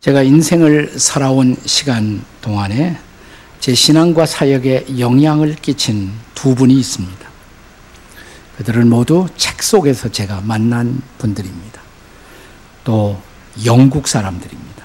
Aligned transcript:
제가 0.00 0.22
인생을 0.22 0.96
살아온 0.96 1.56
시간 1.66 2.22
동안에 2.40 2.96
제 3.58 3.74
신앙과 3.74 4.26
사역에 4.26 4.86
영향을 5.00 5.56
끼친 5.56 6.12
두 6.36 6.54
분이 6.54 6.72
있습니다. 6.78 7.28
그들은 8.58 8.88
모두 8.88 9.26
책 9.36 9.60
속에서 9.60 10.08
제가 10.08 10.40
만난 10.42 11.02
분들입니다. 11.18 11.80
또 12.84 13.20
영국 13.64 14.06
사람들입니다. 14.06 14.84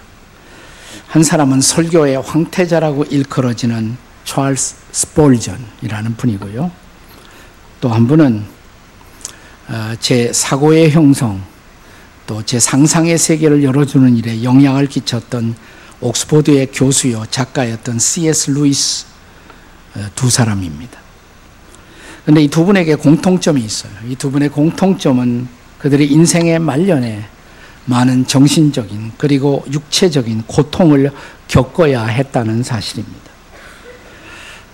한 1.06 1.22
사람은 1.22 1.62
설교의 1.62 2.20
황태자라고 2.20 3.04
일컬어지는 3.04 3.96
찰스 4.26 4.76
스폴전이라는 4.94 6.16
분이고요. 6.18 6.72
또 7.82 7.90
한 7.90 8.08
분은 8.08 8.46
어, 9.68 9.94
제 10.00 10.34
사고의 10.34 10.90
형성, 10.90 11.44
또 12.26 12.42
제 12.44 12.60
상상의 12.60 13.18
세계를 13.18 13.64
열어주는 13.64 14.16
일에 14.18 14.44
영향을 14.44 14.88
끼쳤던 14.88 15.56
옥스포드의 16.02 16.68
교수요 16.74 17.26
작가였던 17.30 18.00
C.S. 18.00 18.52
루이스 18.52 19.06
어, 19.96 20.06
두 20.16 20.30
사람입니다. 20.30 21.00
그런데 22.24 22.44
이 22.44 22.48
두 22.50 22.66
분에게 22.66 22.96
공통점이 22.96 23.62
있어요. 23.62 23.92
이 24.08 24.16
두 24.16 24.32
분의 24.32 24.50
공통점은 24.50 25.48
그들의 25.80 26.10
인생의 26.12 26.60
말년에 26.60 27.26
많은 27.86 28.26
정신적인 28.28 29.12
그리고 29.18 29.66
육체적인 29.70 30.44
고통을 30.48 31.12
겪어야 31.50 32.06
했다는 32.06 32.64
사실입니다. 32.64 33.20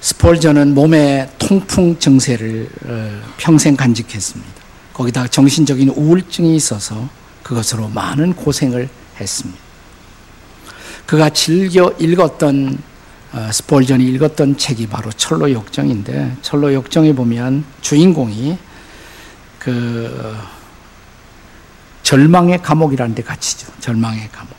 스폴저는 0.02 0.76
몸의 0.76 1.30
통풍 1.40 1.98
증세를 2.00 2.70
어, 2.86 3.22
평생 3.38 3.76
간직했습니다. 3.76 4.54
거기다 4.94 5.28
정신적인 5.28 5.90
우울증이 5.90 6.56
있어서 6.56 7.10
그것으로 7.50 7.88
많은 7.90 8.34
고생을 8.34 8.88
했습니다. 9.20 9.60
그가 11.08 11.32
즐겨 11.32 11.92
읽었던 11.98 12.78
어, 13.32 13.50
스폴전이 13.52 14.06
읽었던 14.06 14.58
책이 14.58 14.88
바로 14.88 15.12
철로 15.12 15.52
역정인데 15.52 16.38
철로 16.44 16.72
역정에 16.74 17.14
보면 17.14 17.64
주인공이 17.82 18.56
그 19.58 20.38
절망의 22.04 22.62
감옥이라는 22.62 23.16
데 23.16 23.24
갇히죠. 23.24 23.72
절망의 23.80 24.30
감옥. 24.32 24.56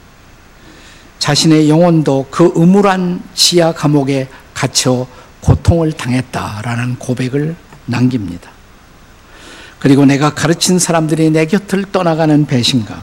자신의 1.20 1.70
영혼도 1.70 2.26
그 2.30 2.52
음울한 2.56 3.22
지하 3.34 3.72
감옥에 3.72 4.28
갇혀 4.52 5.06
고통을 5.40 5.92
당했다라는 5.92 6.98
고백을 6.98 7.54
남깁니다. 7.86 8.49
그리고 9.80 10.04
내가 10.04 10.34
가르친 10.34 10.78
사람들이 10.78 11.30
내 11.30 11.46
곁을 11.46 11.86
떠나가는 11.90 12.46
배신감, 12.46 13.00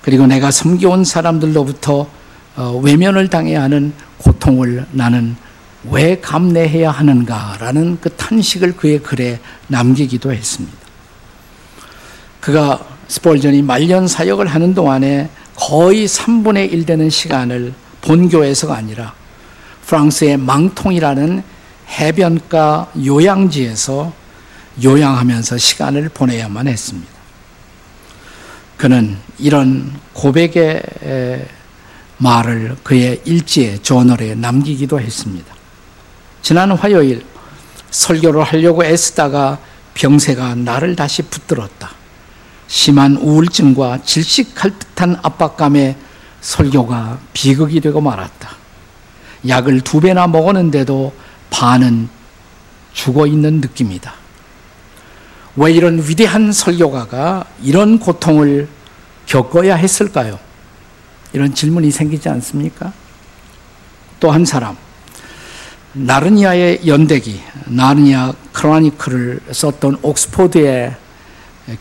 그리고 0.00 0.26
내가 0.26 0.50
섬겨온 0.50 1.04
사람들로부터 1.04 2.08
어, 2.56 2.80
외면을 2.82 3.28
당해야 3.28 3.62
하는 3.62 3.92
고통을 4.18 4.86
나는 4.92 5.36
왜 5.90 6.20
감내해야 6.20 6.90
하는가라는 6.90 7.98
그 8.00 8.10
탄식을 8.10 8.76
그의 8.76 9.00
글에 9.00 9.40
남기기도 9.66 10.32
했습니다. 10.32 10.76
그가 12.40 12.86
스폴전이 13.08 13.62
말년 13.62 14.06
사역을 14.06 14.46
하는 14.46 14.74
동안에 14.74 15.28
거의 15.56 16.06
3분의 16.06 16.72
1 16.72 16.86
되는 16.86 17.10
시간을 17.10 17.74
본교에서가 18.00 18.76
아니라 18.76 19.14
프랑스의 19.86 20.36
망통이라는 20.36 21.42
해변가 21.88 22.92
요양지에서 23.04 24.23
요양하면서 24.82 25.58
시간을 25.58 26.08
보내야만 26.08 26.66
했습니다. 26.68 27.12
그는 28.76 29.16
이런 29.38 29.92
고백의 30.12 30.82
말을 32.18 32.76
그의 32.82 33.20
일지에 33.24 33.78
저널에 33.82 34.34
남기기도 34.34 35.00
했습니다. 35.00 35.54
지난 36.42 36.72
화요일 36.72 37.24
설교를 37.90 38.42
하려고 38.42 38.84
애쓰다가 38.84 39.58
병세가 39.94 40.56
나를 40.56 40.96
다시 40.96 41.22
붙들었다. 41.22 41.90
심한 42.66 43.16
우울증과 43.16 44.02
질식할 44.02 44.78
듯한 44.78 45.18
압박감에 45.22 45.96
설교가 46.40 47.18
비극이 47.32 47.80
되고 47.80 48.00
말았다. 48.00 48.56
약을 49.46 49.82
두 49.82 50.00
배나 50.00 50.26
먹었는데도 50.26 51.14
반은 51.50 52.08
죽어 52.92 53.26
있는 53.26 53.60
느낌이다. 53.60 54.23
왜 55.56 55.72
이런 55.72 55.98
위대한 55.98 56.52
설교가가 56.52 57.46
이런 57.62 57.98
고통을 57.98 58.68
겪어야 59.26 59.76
했을까요? 59.76 60.38
이런 61.32 61.54
질문이 61.54 61.90
생기지 61.90 62.28
않습니까? 62.28 62.92
또 64.20 64.30
한 64.30 64.44
사람, 64.44 64.76
나르니아의 65.92 66.86
연대기, 66.86 67.40
나르니아 67.66 68.32
크로니클을 68.52 69.40
썼던 69.52 69.98
옥스포드의 70.02 70.96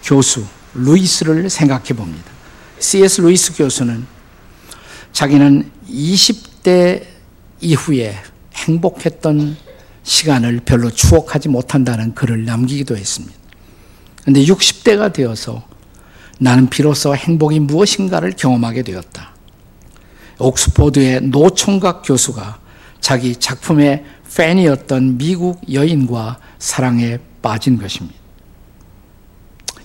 교수 0.03 0.45
루이스를 0.75 1.49
생각해 1.49 1.89
봅니다. 1.95 2.31
C.S. 2.79 3.21
루이스 3.21 3.55
교수는 3.55 4.05
자기는 5.13 5.71
20대 5.89 7.05
이후에 7.61 8.17
행복했던 8.55 9.55
시간을 10.03 10.61
별로 10.65 10.89
추억하지 10.91 11.49
못한다는 11.49 12.13
글을 12.13 12.45
남기기도 12.45 12.97
했습니다. 12.97 13.42
근데 14.23 14.43
60대가 14.45 15.11
되어서 15.11 15.63
나는 16.39 16.69
비로소 16.69 17.15
행복이 17.15 17.59
무엇인가를 17.59 18.33
경험하게 18.37 18.83
되었다. 18.83 19.33
옥스포드의 20.39 21.21
노총각 21.21 22.03
교수가 22.05 22.59
자기 22.99 23.35
작품의 23.35 24.05
팬이었던 24.35 25.17
미국 25.17 25.61
여인과 25.71 26.39
사랑에 26.57 27.19
빠진 27.41 27.77
것입니다. 27.77 28.17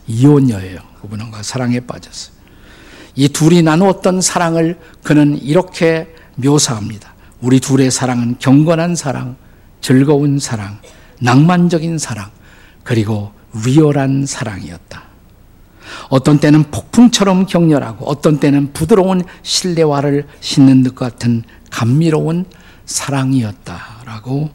이혼녀예요. 0.06 0.80
그분과 1.02 1.42
사랑에 1.42 1.80
빠졌어요. 1.80 2.34
이 3.14 3.28
둘이 3.28 3.62
나누었던 3.62 4.20
사랑을 4.20 4.78
그는 5.02 5.36
이렇게 5.42 6.14
묘사합니다. 6.36 7.14
우리 7.40 7.60
둘의 7.60 7.90
사랑은 7.90 8.36
경건한 8.38 8.94
사랑, 8.96 9.36
즐거운 9.80 10.38
사랑, 10.38 10.80
낭만적인 11.20 11.98
사랑, 11.98 12.30
그리고 12.84 13.32
리얼한 13.64 14.26
사랑이었다. 14.26 15.02
어떤 16.08 16.38
때는 16.38 16.64
폭풍처럼 16.70 17.46
격렬하고 17.46 18.06
어떤 18.06 18.40
때는 18.40 18.72
부드러운 18.72 19.22
신뢰화를 19.42 20.26
싣는 20.40 20.84
것 20.84 20.94
같은 20.94 21.42
감미로운 21.70 22.46
사랑이었다라고 22.84 24.50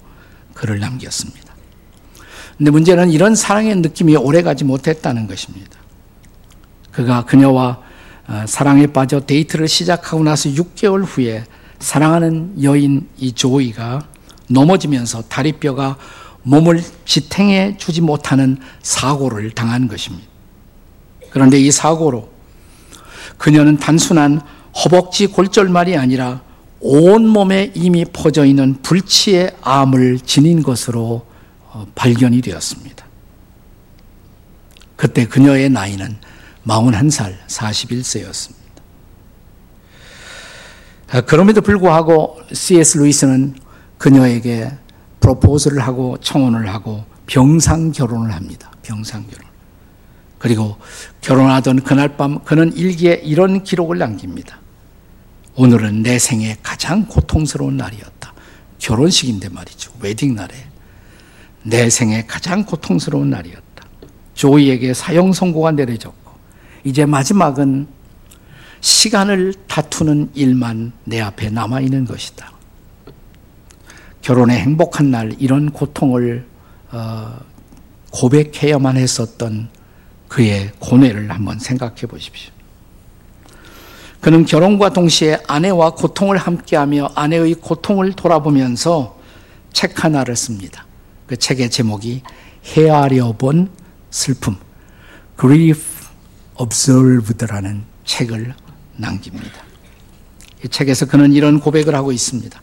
글을 0.53 0.79
남겼습니다. 0.79 1.53
근데 2.57 2.71
문제는 2.71 3.11
이런 3.11 3.35
사랑의 3.35 3.75
느낌이 3.77 4.15
오래가지 4.15 4.63
못했다는 4.63 5.27
것입니다. 5.27 5.79
그가 6.91 7.25
그녀와 7.25 7.81
어, 8.25 8.45
사랑에 8.47 8.87
빠져 8.87 9.19
데이트를 9.19 9.67
시작하고 9.67 10.23
나서 10.23 10.49
6개월 10.49 11.03
후에 11.05 11.43
사랑하는 11.79 12.63
여인 12.63 13.09
이 13.17 13.33
조이가 13.33 14.07
넘어지면서 14.47 15.23
다리뼈가 15.23 15.97
몸을 16.43 16.83
지탱해 17.05 17.77
주지 17.77 18.01
못하는 18.01 18.57
사고를 18.81 19.51
당한 19.51 19.87
것입니다. 19.87 20.27
그런데 21.29 21.59
이 21.59 21.71
사고로 21.71 22.29
그녀는 23.37 23.77
단순한 23.77 24.41
허벅지 24.83 25.27
골절말이 25.27 25.97
아니라 25.97 26.41
온몸에 26.79 27.71
이미 27.75 28.05
퍼져 28.05 28.45
있는 28.45 28.81
불치의 28.81 29.55
암을 29.61 30.19
지닌 30.19 30.61
것으로 30.61 31.25
어, 31.69 31.87
발견이 31.95 32.41
되었습니다. 32.41 33.05
그때 34.95 35.25
그녀의 35.25 35.69
나이는 35.69 36.17
41살, 36.67 37.35
41세였습니다. 37.47 38.63
아, 41.11 41.21
그럼에도 41.21 41.61
불구하고 41.61 42.39
C.S. 42.51 42.97
루이스는 42.97 43.55
그녀에게 43.97 44.71
프로포즈를 45.23 45.79
하고 45.79 46.17
청혼을 46.19 46.67
하고 46.67 47.05
병상 47.27 47.93
결혼을 47.93 48.33
합니다. 48.33 48.69
병상 48.81 49.25
결혼. 49.29 49.47
그리고 50.37 50.77
결혼하던 51.21 51.83
그날 51.83 52.17
밤 52.17 52.43
그는 52.43 52.75
일기에 52.75 53.21
이런 53.23 53.63
기록을 53.63 53.97
남깁니다. 53.97 54.59
오늘은 55.55 56.03
내 56.03 56.19
생애 56.19 56.57
가장 56.61 57.05
고통스러운 57.05 57.77
날이었다. 57.77 58.33
결혼식인데 58.79 59.47
말이죠. 59.49 59.93
웨딩 60.01 60.35
날에. 60.35 60.53
내 61.63 61.89
생애 61.89 62.25
가장 62.27 62.65
고통스러운 62.65 63.29
날이었다. 63.29 63.85
조이에게 64.33 64.93
사형 64.93 65.31
선고가 65.31 65.71
내려졌고, 65.71 66.31
이제 66.83 67.05
마지막은 67.05 67.87
시간을 68.81 69.53
다투는 69.67 70.31
일만 70.33 70.91
내 71.05 71.21
앞에 71.21 71.49
남아있는 71.51 72.03
것이다. 72.03 72.51
결혼의 74.23 74.57
행복한 74.57 75.11
날 75.11 75.35
이런 75.37 75.69
고통을 75.69 76.47
어, 76.91 77.39
고백해야만 78.11 78.95
했었던 78.97 79.69
그의 80.29 80.71
고뇌를 80.79 81.29
한번 81.29 81.59
생각해 81.59 82.07
보십시오. 82.07 82.51
그는 84.21 84.45
결혼과 84.45 84.93
동시에 84.93 85.39
아내와 85.47 85.95
고통을 85.95 86.37
함께하며 86.37 87.11
아내의 87.15 87.55
고통을 87.55 88.13
돌아보면서 88.13 89.19
책 89.73 90.05
하나를 90.05 90.37
씁니다. 90.37 90.85
그 91.27 91.35
책의 91.35 91.69
제목이 91.69 92.23
헤아려 92.63 93.33
본 93.33 93.69
슬픔, 94.09 94.55
Grief 95.37 95.81
Observed라는 96.55 97.83
책을 98.05 98.53
남깁니다. 98.95 99.63
이 100.63 100.69
책에서 100.69 101.07
그는 101.07 101.33
이런 101.33 101.59
고백을 101.59 101.93
하고 101.93 102.13
있습니다. 102.13 102.61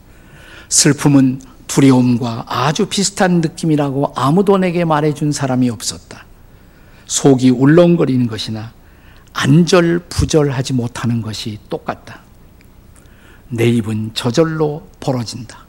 슬픔은 0.71 1.50
두려움과 1.71 2.47
아주 2.49 2.87
비슷한 2.87 3.41
느낌이라고 3.41 4.13
아무도 4.17 4.59
내게 4.59 4.85
말해준 4.85 5.31
사람이 5.31 5.71
없었다. 5.71 6.27
속이 7.07 7.51
울렁거리는 7.51 8.27
것이나 8.27 8.73
안절부절하지 9.33 10.73
못하는 10.73 11.23
것이 11.23 11.59
똑같다. 11.69 12.23
내 13.49 13.69
입은 13.69 14.11
저절로 14.15 14.89
벌어진다. 14.99 15.65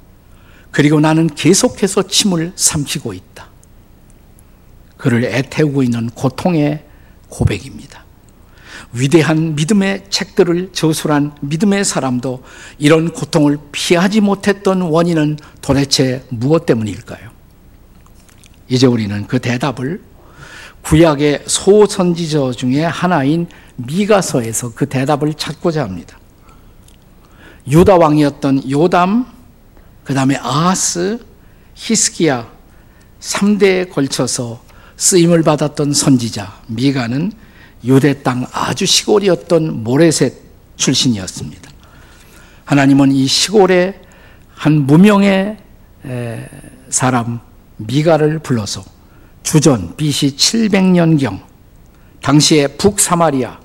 그리고 0.72 1.00
나는 1.00 1.28
계속해서 1.28 2.08
침을 2.08 2.54
삼키고 2.56 3.14
있다. 3.14 3.50
그를 4.98 5.24
애태우고 5.26 5.84
있는 5.84 6.10
고통의 6.10 6.84
고백입니다. 7.30 8.06
위대한 8.94 9.56
믿음의 9.56 10.06
책들을 10.10 10.72
저술한 10.74 11.34
믿음의 11.42 11.86
사람도 11.86 12.44
이런 12.78 13.12
고통을 13.12 13.58
피하지 13.72 14.22
못했던 14.22 14.82
원인은 14.82 15.38
도대체 15.62 16.26
무엇 16.30 16.66
때문일까요? 16.66 17.30
이제 18.68 18.88
우리는 18.88 19.28
그 19.28 19.40
대답을 19.40 20.02
구약의 20.82 21.44
소선지자 21.46 22.52
중에 22.52 22.84
하나인 22.86 23.48
미가서에서 23.76 24.74
그 24.74 24.88
대답을 24.88 25.34
찾고자 25.36 25.84
합니다. 25.84 26.18
유다 27.68 27.98
왕이었던 27.98 28.70
요담, 28.72 29.26
그 30.04 30.14
다음에 30.14 30.36
아하스, 30.38 31.20
히스기야 31.76 32.50
3대에 33.20 33.92
걸쳐서 33.92 34.62
쓰임을 34.98 35.44
받았던 35.44 35.94
선지자 35.94 36.62
미가는 36.68 37.32
유대 37.84 38.22
땅 38.22 38.46
아주 38.52 38.86
시골이었던 38.86 39.84
모레셋 39.84 40.34
출신이었습니다. 40.76 41.72
하나님은 42.66 43.12
이 43.12 43.28
시골의 43.28 44.00
한 44.54 44.86
무명의 44.86 45.58
사람 46.90 47.40
미가를 47.78 48.40
불러서 48.40 48.84
주전 49.44 49.96
BC 49.98 50.36
700년경 50.36 51.42
당시에 52.22 52.68
북사마리아 52.68 53.60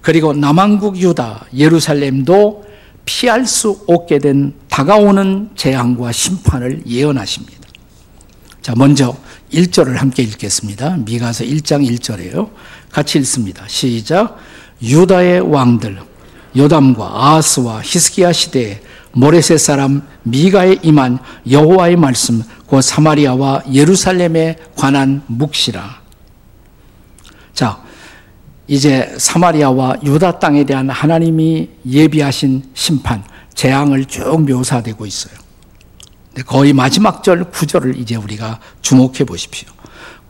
그리고 0.00 0.32
남한국 0.32 0.96
유다 0.96 1.46
예루살렘도 1.54 2.64
피할 3.04 3.46
수 3.46 3.84
없게 3.86 4.18
된 4.18 4.54
다가오는 4.68 5.50
재앙과 5.54 6.12
심판을 6.12 6.82
예언하십니다. 6.86 7.60
자, 8.62 8.74
먼저 8.76 9.16
1절을 9.52 9.96
함께 9.96 10.22
읽겠습니다. 10.22 10.96
미가서 10.98 11.44
1장 11.44 11.86
1절이에요. 11.88 12.50
같이 12.90 13.18
읽습니다. 13.18 13.64
시작. 13.66 14.38
유다의 14.82 15.40
왕들 15.40 15.98
요담과 16.56 17.04
아하스와 17.04 17.80
히스기야 17.82 18.32
시대에 18.32 18.80
모레셋 19.12 19.58
사람 19.58 20.06
미가에 20.22 20.78
임한 20.82 21.18
여호와의 21.50 21.96
말씀 21.96 22.42
곧 22.66 22.80
사마리아와 22.80 23.64
예루살렘에 23.72 24.56
관한 24.76 25.22
묵시라. 25.26 26.00
자, 27.52 27.82
이제 28.68 29.12
사마리아와 29.18 29.96
유다 30.04 30.38
땅에 30.38 30.64
대한 30.64 30.88
하나님이 30.88 31.68
예비하신 31.86 32.70
심판, 32.72 33.24
재앙을 33.54 34.04
쭉 34.04 34.44
묘사되고 34.48 35.04
있어요. 35.06 35.34
거의 36.46 36.72
마지막 36.72 37.22
절 37.22 37.50
9절을 37.50 37.98
이제 37.98 38.16
우리가 38.16 38.60
주목해 38.82 39.24
보십시오. 39.24 39.68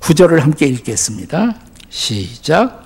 9절을 0.01 0.41
함께 0.41 0.67
읽겠습니다. 0.67 1.57
시작. 1.89 2.85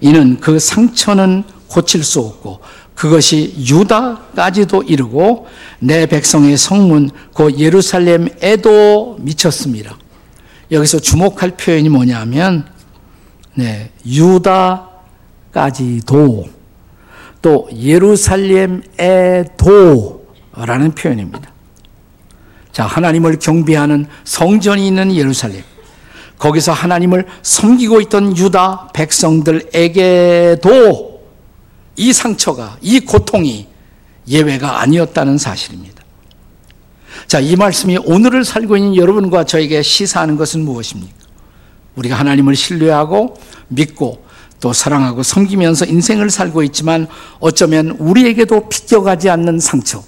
이는 0.00 0.40
그 0.40 0.58
상처는 0.58 1.44
고칠 1.68 2.02
수 2.02 2.20
없고 2.20 2.60
그것이 2.94 3.54
유다까지도 3.58 4.82
이르고 4.82 5.46
내 5.78 6.06
백성의 6.06 6.56
성문 6.58 7.10
그 7.32 7.54
예루살렘에도 7.56 9.16
미쳤습니다. 9.20 9.96
여기서 10.70 10.98
주목할 10.98 11.52
표현이 11.56 11.88
뭐냐면 11.88 12.66
네, 13.54 13.90
유다까지도 14.06 14.90
또 17.42 17.68
예루살렘에도라는 17.74 18.90
표현입니다. 20.94 21.49
자, 22.72 22.86
하나님을 22.86 23.38
경배하는 23.38 24.06
성전이 24.24 24.86
있는 24.86 25.14
예루살렘. 25.14 25.62
거기서 26.38 26.72
하나님을 26.72 27.26
섬기고 27.42 28.00
있던 28.02 28.36
유다 28.36 28.90
백성들에게도 28.94 30.60
이 31.96 32.12
상처가, 32.12 32.76
이 32.80 33.00
고통이 33.00 33.66
예외가 34.26 34.80
아니었다는 34.80 35.36
사실입니다. 35.38 36.02
자, 37.26 37.40
이 37.40 37.56
말씀이 37.56 37.98
오늘을 37.98 38.44
살고 38.44 38.76
있는 38.76 38.96
여러분과 38.96 39.44
저에게 39.44 39.82
시사하는 39.82 40.36
것은 40.36 40.64
무엇입니까? 40.64 41.14
우리가 41.96 42.16
하나님을 42.16 42.56
신뢰하고 42.56 43.36
믿고 43.68 44.24
또 44.60 44.72
사랑하고 44.72 45.22
섬기면서 45.22 45.86
인생을 45.86 46.30
살고 46.30 46.62
있지만 46.64 47.06
어쩌면 47.38 47.90
우리에게도 47.98 48.68
비껴가지 48.68 49.28
않는 49.28 49.58
상처, 49.58 50.02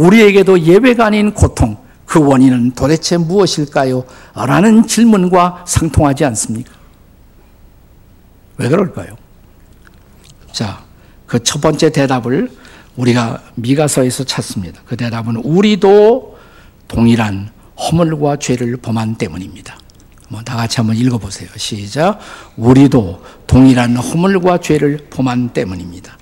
우리에게도 0.00 0.60
예외가 0.60 1.06
아닌 1.06 1.32
고통, 1.32 1.76
그 2.06 2.24
원인은 2.24 2.72
도대체 2.72 3.16
무엇일까요? 3.16 4.04
라는 4.34 4.86
질문과 4.86 5.64
상통하지 5.66 6.24
않습니까? 6.24 6.72
왜 8.56 8.68
그럴까요? 8.68 9.16
자, 10.52 10.82
그 11.26 11.38
첫 11.38 11.60
번째 11.60 11.90
대답을 11.90 12.50
우리가 12.96 13.42
미가서에서 13.54 14.24
찾습니다. 14.24 14.80
그 14.84 14.96
대답은 14.96 15.36
우리도 15.36 16.38
동일한 16.88 17.50
허물과 17.78 18.36
죄를 18.36 18.76
범한 18.78 19.14
때문입니다. 19.14 19.78
뭐다 20.28 20.56
같이 20.56 20.78
한번 20.78 20.96
읽어보세요. 20.96 21.48
시작. 21.56 22.18
우리도 22.56 23.22
동일한 23.46 23.96
허물과 23.96 24.58
죄를 24.58 25.08
범한 25.10 25.50
때문입니다. 25.50 26.18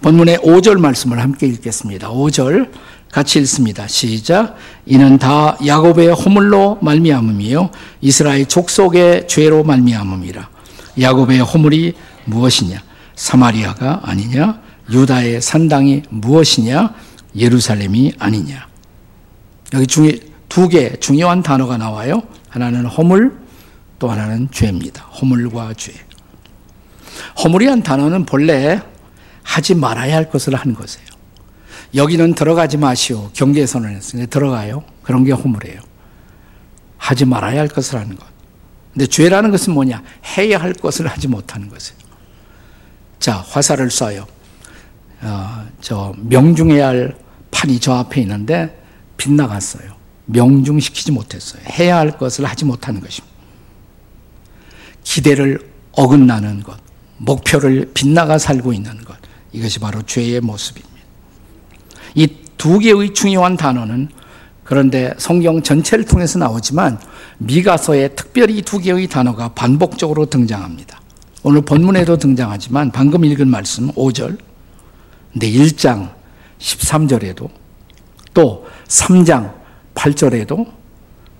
본문의 0.00 0.38
5절 0.38 0.78
말씀을 0.78 1.20
함께 1.20 1.46
읽겠습니다. 1.46 2.08
5절 2.10 2.70
같이 3.10 3.40
읽습니다. 3.40 3.86
시작. 3.88 4.56
이는 4.86 5.18
다 5.18 5.56
야곱의 5.64 6.14
허물로 6.14 6.78
말미암음이요 6.80 7.70
이스라엘 8.00 8.46
족속의 8.46 9.26
죄로 9.28 9.64
말미암음이라. 9.64 10.48
야곱의 11.00 11.40
허물이 11.40 11.94
무엇이냐? 12.26 12.82
사마리아가 13.16 14.00
아니냐? 14.04 14.60
유다의 14.90 15.40
산당이 15.40 16.02
무엇이냐? 16.08 16.94
예루살렘이 17.36 18.12
아니냐? 18.18 18.66
여기 19.74 19.86
중에 19.86 20.18
두 20.48 20.68
개 20.68 20.96
중요한 20.98 21.42
단어가 21.42 21.76
나와요. 21.76 22.22
하나는 22.48 22.84
허물, 22.86 23.38
또 23.98 24.10
하나는 24.10 24.48
죄입니다. 24.50 25.04
허물과 25.04 25.74
죄. 25.74 25.92
허물이란 27.42 27.82
단어는 27.82 28.26
본래 28.26 28.80
하지 29.42 29.74
말아야 29.74 30.16
할 30.16 30.28
것을 30.28 30.54
하는 30.54 30.74
것이에요. 30.74 31.09
여기는 31.94 32.34
들어가지 32.34 32.76
마시오. 32.76 33.30
경계선을 33.32 33.90
했으니 33.90 34.26
들어가요. 34.26 34.84
그런 35.02 35.24
게 35.24 35.32
허물이에요. 35.32 35.80
하지 36.96 37.24
말아야 37.24 37.60
할 37.60 37.68
것을 37.68 37.98
하는 37.98 38.16
것. 38.16 38.26
근데 38.92 39.06
죄라는 39.06 39.50
것은 39.50 39.72
뭐냐? 39.72 40.02
해야 40.36 40.58
할 40.58 40.72
것을 40.72 41.06
하지 41.06 41.28
못하는 41.28 41.68
것이에요. 41.68 41.98
자, 43.18 43.36
화살을 43.36 43.88
쏴요. 43.88 44.26
어, 45.22 45.66
저 45.80 46.14
명중해야 46.16 46.88
할 46.88 47.16
판이 47.50 47.80
저 47.80 47.94
앞에 47.94 48.20
있는데 48.22 48.82
빗나갔어요. 49.16 50.00
명중시키지 50.26 51.12
못했어요. 51.12 51.62
해야 51.66 51.98
할 51.98 52.16
것을 52.16 52.44
하지 52.44 52.64
못하는 52.64 53.00
것입니다. 53.00 53.30
기대를 55.02 55.70
어긋나는 55.92 56.62
것, 56.62 56.78
목표를 57.18 57.90
빗나가 57.92 58.38
살고 58.38 58.72
있는 58.72 59.04
것, 59.04 59.16
이것이 59.52 59.80
바로 59.80 60.02
죄의 60.02 60.40
모습입니다. 60.40 60.89
이 62.14 62.40
두 62.60 62.78
개의 62.78 63.14
중요한 63.14 63.56
단어는 63.56 64.10
그런데 64.64 65.14
성경 65.16 65.62
전체를 65.62 66.04
통해서 66.04 66.38
나오지만 66.38 67.00
미가서에 67.38 68.08
특별히 68.08 68.60
두 68.60 68.78
개의 68.78 69.06
단어가 69.06 69.48
반복적으로 69.48 70.26
등장합니다. 70.26 71.00
오늘 71.42 71.62
본문에도 71.62 72.18
등장하지만 72.18 72.92
방금 72.92 73.24
읽은 73.24 73.48
말씀 73.48 73.90
5절, 73.92 74.36
근데 75.32 75.50
1장 75.50 76.10
13절에도 76.58 77.48
또 78.34 78.66
3장 78.88 79.54
8절에도 79.94 80.66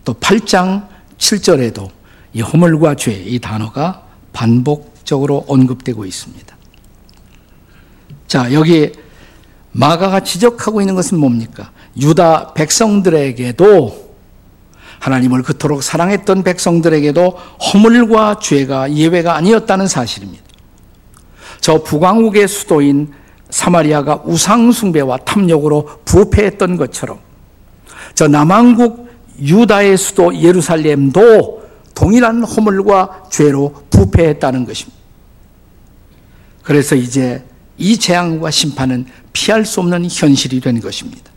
또 0.06 0.14
8장 0.14 0.88
7절에도 1.18 1.90
이 2.32 2.40
허물과 2.40 2.94
죄 2.94 3.12
이 3.12 3.38
단어가 3.38 4.06
반복적으로 4.32 5.44
언급되고 5.46 6.06
있습니다. 6.06 6.56
자, 8.26 8.50
여기 8.54 8.92
마가가 9.72 10.20
지적하고 10.20 10.80
있는 10.80 10.94
것은 10.94 11.18
뭡니까? 11.18 11.70
유다 12.00 12.54
백성들에게도 12.54 14.10
하나님을 14.98 15.42
그토록 15.42 15.82
사랑했던 15.82 16.42
백성들에게도 16.42 17.30
허물과 17.72 18.38
죄가 18.40 18.92
예외가 18.92 19.36
아니었다는 19.36 19.86
사실입니다. 19.86 20.44
저 21.60 21.82
북왕국의 21.82 22.48
수도인 22.48 23.12
사마리아가 23.48 24.22
우상숭배와 24.24 25.18
탐욕으로 25.18 25.88
부패했던 26.04 26.76
것처럼 26.76 27.18
저 28.14 28.28
남왕국 28.28 29.08
유다의 29.40 29.96
수도 29.96 30.34
예루살렘도 30.38 31.62
동일한 31.94 32.44
허물과 32.44 33.24
죄로 33.30 33.74
부패했다는 33.90 34.64
것입니다. 34.64 34.98
그래서 36.62 36.94
이제 36.94 37.44
이 37.80 37.96
재앙과 37.96 38.50
심판은 38.50 39.06
피할 39.32 39.64
수 39.64 39.80
없는 39.80 40.06
현실이 40.08 40.60
된 40.60 40.80
것입니다. 40.80 41.32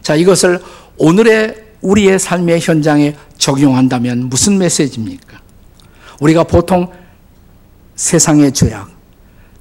자, 0.00 0.14
이것을 0.14 0.60
오늘의 0.96 1.70
우리의 1.82 2.18
삶의 2.18 2.60
현장에 2.60 3.16
적용한다면 3.36 4.28
무슨 4.28 4.56
메시지입니까? 4.58 5.40
우리가 6.20 6.44
보통 6.44 6.90
세상의 7.96 8.52
죄악, 8.52 8.90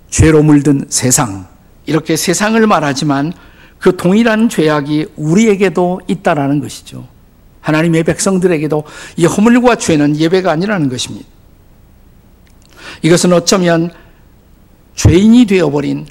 죄로 0.09 0.43
물든 0.43 0.85
세상, 0.89 1.47
이렇게 1.85 2.15
세상을 2.15 2.65
말하지만 2.67 3.33
그 3.79 3.97
동일한 3.97 4.49
죄악이 4.49 5.07
우리에게도 5.15 6.01
있다라는 6.07 6.59
것이죠. 6.59 7.07
하나님의 7.61 8.03
백성들에게도 8.03 8.83
이 9.17 9.25
허물과 9.25 9.75
죄는 9.77 10.17
예배가 10.17 10.51
아니라는 10.51 10.89
것입니다. 10.89 11.27
이것은 13.01 13.33
어쩌면 13.33 13.91
죄인이 14.99 15.45
되어버린 15.45 16.05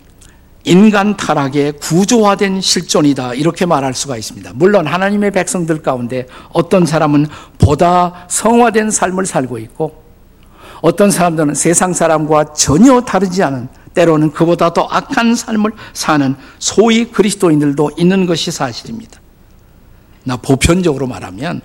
인간 0.64 1.14
타락의 1.14 1.72
구조화된 1.72 2.62
실존이다. 2.62 3.34
이렇게 3.34 3.66
말할 3.66 3.92
수가 3.92 4.16
있습니다. 4.16 4.52
물론 4.54 4.86
하나님의 4.86 5.30
백성들 5.30 5.82
가운데 5.82 6.26
어떤 6.54 6.86
사람은 6.86 7.26
보다 7.58 8.24
성화된 8.28 8.90
삶을 8.90 9.26
살고 9.26 9.58
있고 9.58 10.02
어떤 10.80 11.10
사람들은 11.10 11.54
세상 11.54 11.92
사람과 11.92 12.54
전혀 12.54 13.02
다르지 13.02 13.42
않은 13.42 13.68
때로는 13.92 14.32
그보다 14.32 14.72
더 14.72 14.88
악한 14.90 15.34
삶을 15.34 15.72
사는 15.92 16.34
소위 16.58 17.10
그리스도인들도 17.10 17.90
있는 17.98 18.24
것이 18.24 18.50
사실입니다. 18.50 19.20
나 20.24 20.38
보편적으로 20.38 21.06
말하면 21.06 21.60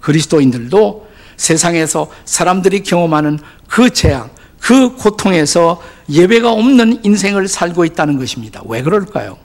그리스도인들도 0.00 1.08
세상에서 1.38 2.10
사람들이 2.26 2.82
경험하는 2.82 3.38
그 3.66 3.88
재앙, 3.88 4.28
그 4.60 4.94
고통에서 4.94 5.80
예배가 6.10 6.52
없는 6.52 7.04
인생을 7.04 7.48
살고 7.48 7.84
있다는 7.84 8.18
것입니다. 8.18 8.62
왜 8.66 8.82
그럴까요? 8.82 9.38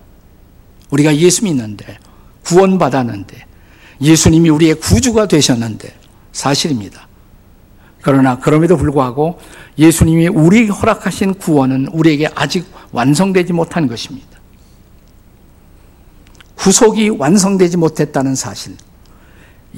우리가 0.89 1.15
예수 1.17 1.43
믿는데, 1.43 1.99
구원받았는데, 2.43 3.45
예수님이 4.01 4.49
우리의 4.49 4.75
구주가 4.75 5.27
되셨는데, 5.27 5.95
사실입니다. 6.31 7.07
그러나 8.01 8.37
그럼에도 8.37 8.77
불구하고 8.77 9.39
예수님이 9.79 10.27
우리에게 10.27 10.71
허락하신 10.71 11.33
구원은 11.35 11.87
우리에게 11.87 12.29
아직 12.35 12.71
완성되지 12.91 13.51
못한 13.51 13.87
것입니다. 13.87 14.39
구속이 16.55 17.09
완성되지 17.09 17.77
못했다는 17.77 18.35
사실. 18.35 18.75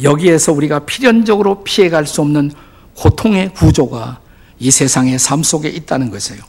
여기에서 0.04 0.52
우리가 0.52 0.80
필연적으로 0.80 1.64
피해갈 1.64 2.06
수 2.06 2.20
없는 2.20 2.52
고통의 2.96 3.54
구조가 3.54 4.20
이 4.60 4.72
세상의 4.72 5.20
삶 5.20 5.42
속에 5.42 5.70
있다는 5.70 6.12
것이에요. 6.12 6.42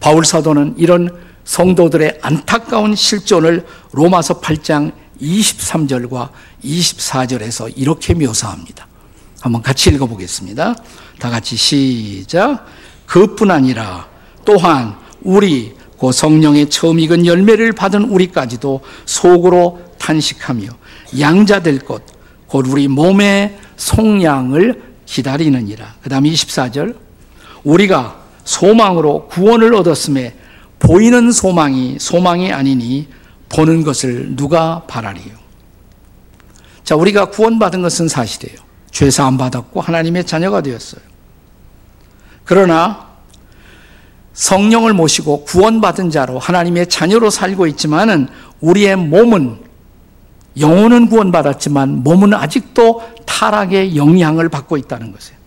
바울 0.00 0.24
사도는 0.24 0.74
이런 0.78 1.10
성도들의 1.44 2.18
안타까운 2.22 2.94
실존을 2.94 3.66
로마서 3.92 4.40
8장 4.40 4.92
23절과 5.20 6.30
24절에서 6.64 7.72
이렇게 7.76 8.14
묘사합니다. 8.14 8.86
한번 9.40 9.62
같이 9.62 9.90
읽어보겠습니다. 9.90 10.74
다 11.18 11.30
같이 11.30 11.56
시작. 11.56 12.66
그뿐 13.06 13.50
아니라 13.50 14.08
또한 14.44 14.96
우리 15.22 15.74
그 15.98 16.12
성령의 16.12 16.70
처음 16.70 16.98
익은 16.98 17.26
열매를 17.26 17.72
받은 17.72 18.04
우리까지도 18.04 18.80
속으로 19.04 19.82
탄식하며 19.98 20.68
양자 21.18 21.62
될 21.62 21.78
것, 21.78 22.02
곧 22.46 22.66
우리 22.68 22.88
몸의 22.88 23.58
속량을 23.76 24.82
기다리느니라. 25.04 25.96
그 26.02 26.08
다음 26.08 26.24
24절. 26.24 26.96
우리가 27.64 28.19
소망으로 28.50 29.28
구원을 29.28 29.74
얻었음에 29.74 30.34
보이는 30.80 31.30
소망이 31.30 31.98
소망이 32.00 32.52
아니니 32.52 33.06
보는 33.48 33.84
것을 33.84 34.34
누가 34.34 34.82
바라리요. 34.88 35.38
자, 36.82 36.96
우리가 36.96 37.26
구원받은 37.26 37.80
것은 37.82 38.08
사실이에요. 38.08 38.58
죄사함 38.90 39.38
받았고 39.38 39.80
하나님의 39.80 40.26
자녀가 40.26 40.62
되었어요. 40.62 41.00
그러나 42.44 43.10
성령을 44.32 44.94
모시고 44.94 45.44
구원받은 45.44 46.10
자로 46.10 46.40
하나님의 46.40 46.88
자녀로 46.88 47.30
살고 47.30 47.68
있지만은 47.68 48.26
우리의 48.60 48.96
몸은 48.96 49.60
영혼은 50.58 51.08
구원받았지만 51.08 52.02
몸은 52.02 52.34
아직도 52.34 53.02
타락의 53.26 53.96
영향을 53.96 54.48
받고 54.48 54.76
있다는 54.76 55.12
것이에요. 55.12 55.39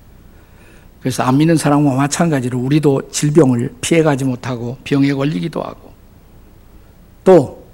그래서 1.03 1.21
안 1.23 1.37
믿는 1.37 1.57
사람과 1.57 1.95
마찬가지로 1.95 2.57
우리도 2.57 3.09
질병을 3.11 3.75
피해가지 3.81 4.23
못하고 4.23 4.77
병에 4.85 5.11
걸리기도 5.13 5.61
하고 5.61 5.91
또 7.25 7.67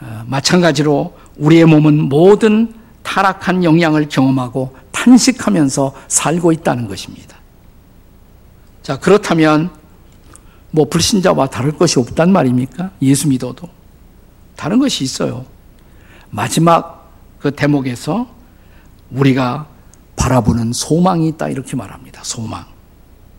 어, 0.00 0.24
마찬가지로 0.26 1.16
우리의 1.36 1.66
몸은 1.66 2.08
모든 2.08 2.74
타락한 3.04 3.62
영향을 3.62 4.08
경험하고 4.08 4.74
탄식하면서 4.90 5.94
살고 6.08 6.50
있다는 6.50 6.88
것입니다. 6.88 7.36
자, 8.82 8.98
그렇다면 8.98 9.70
뭐 10.72 10.88
불신자와 10.88 11.48
다를 11.48 11.70
것이 11.70 12.00
없단 12.00 12.32
말입니까? 12.32 12.90
예수 13.02 13.28
믿어도. 13.28 13.68
다른 14.56 14.80
것이 14.80 15.04
있어요. 15.04 15.46
마지막 16.30 17.08
그 17.38 17.52
대목에서 17.52 18.26
우리가 19.12 19.68
바라보는 20.16 20.72
소망이 20.72 21.28
있다 21.28 21.48
이렇게 21.48 21.76
말합니다. 21.76 22.22
소망. 22.24 22.64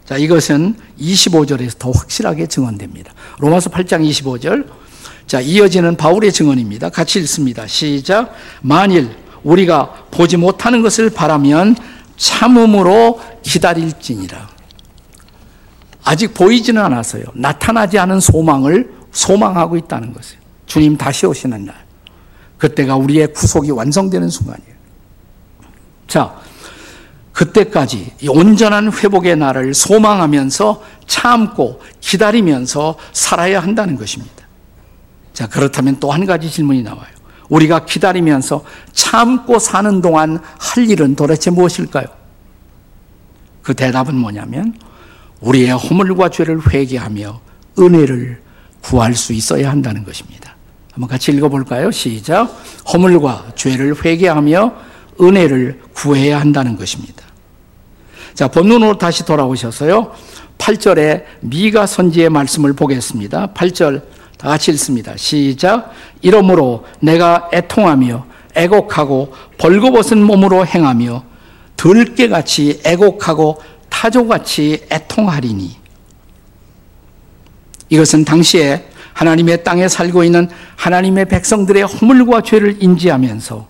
자, 0.06 0.18
이것은 0.18 0.76
25절에서 1.00 1.80
더 1.80 1.92
확실하게 1.92 2.48
증언됩니다. 2.48 3.14
로마서 3.40 3.70
8장 3.72 4.08
25절. 4.08 4.68
자, 5.26 5.42
이어지는 5.42 5.98
바울의 5.98 6.32
증언입니다. 6.32 6.90
같이 6.90 7.20
읽습니다. 7.20 7.66
시작. 7.66 8.34
만일 8.62 9.10
우리가 9.44 10.06
보지 10.12 10.38
못하는 10.38 10.82
것을 10.82 11.10
바라면 11.10 11.76
참음으로 12.18 13.20
기다릴지니라. 13.42 14.50
아직 16.04 16.34
보이지는 16.36 16.82
않았어요. 16.82 17.24
나타나지 17.34 17.98
않은 17.98 18.20
소망을 18.20 18.94
소망하고 19.12 19.76
있다는 19.78 20.14
것이에요. 20.14 20.40
주님 20.68 20.98
다시 20.98 21.26
오시는 21.26 21.66
날. 21.66 21.76
그때가 22.60 22.96
우리의 22.96 23.34
구속이 23.34 23.72
완성되는 23.72 24.30
순간이에요. 24.30 24.76
자, 26.08 26.36
그때까지 27.36 28.14
온전한 28.30 28.92
회복의 28.92 29.36
날을 29.36 29.74
소망하면서 29.74 30.82
참고 31.06 31.82
기다리면서 32.00 32.96
살아야 33.12 33.60
한다는 33.60 33.98
것입니다. 33.98 34.34
자, 35.34 35.48
그렇다면 35.48 36.00
또 36.00 36.12
한 36.12 36.26
가지 36.26 36.50
질문이 36.50 36.82
나와요. 36.82 37.14
우리가 37.50 37.86
기다리면서 37.86 38.64
참고 38.94 39.60
사는 39.60 40.02
동안 40.02 40.40
할 40.58 40.90
일은 40.90 41.16
도대체 41.16 41.52
무엇일까요? 41.52 42.06
그 43.62 43.74
대답은 43.74 44.16
뭐냐면 44.16 44.74
우리의 45.42 45.72
허물과 45.72 46.30
죄를 46.30 46.62
회개하며 46.74 47.42
은혜를 47.78 48.42
구할 48.82 49.14
수 49.14 49.34
있어야 49.34 49.70
한다는 49.70 50.06
것입니다. 50.06 50.56
한번 50.94 51.10
같이 51.10 51.34
읽어볼까요? 51.34 51.92
시작. 51.92 52.46
허물과 52.94 53.52
죄를 53.56 53.94
회개하며 54.06 54.74
은혜를 55.20 55.82
구해야 55.94 56.40
한다는 56.40 56.78
것입니다. 56.78 57.25
자, 58.36 58.50
본문으로 58.50 58.98
다시 58.98 59.26
돌아오셔서요. 59.26 60.12
8절에 60.58 61.24
미가 61.40 61.86
선지의 61.86 62.30
말씀을 62.30 62.74
보겠습니다. 62.74 63.54
8절 63.54 64.02
다 64.38 64.50
같이 64.50 64.72
읽습니다. 64.72 65.16
시작. 65.16 65.92
이러므로 66.22 66.84
내가 67.00 67.50
애통하며 67.54 68.26
애곡하고 68.54 69.34
벌거벗은 69.58 70.22
몸으로 70.22 70.66
행하며 70.66 71.24
들깨같이 71.78 72.82
애곡하고 72.84 73.62
타조같이 73.90 74.86
애통하리니. 74.92 75.78
이것은 77.90 78.26
당시에 78.26 78.86
하나님의 79.14 79.64
땅에 79.64 79.88
살고 79.88 80.26
있는 80.26 80.50
하나님의 80.76 81.30
백성들의 81.30 81.84
허물과 81.84 82.42
죄를 82.42 82.84
인지하면서 82.84 83.66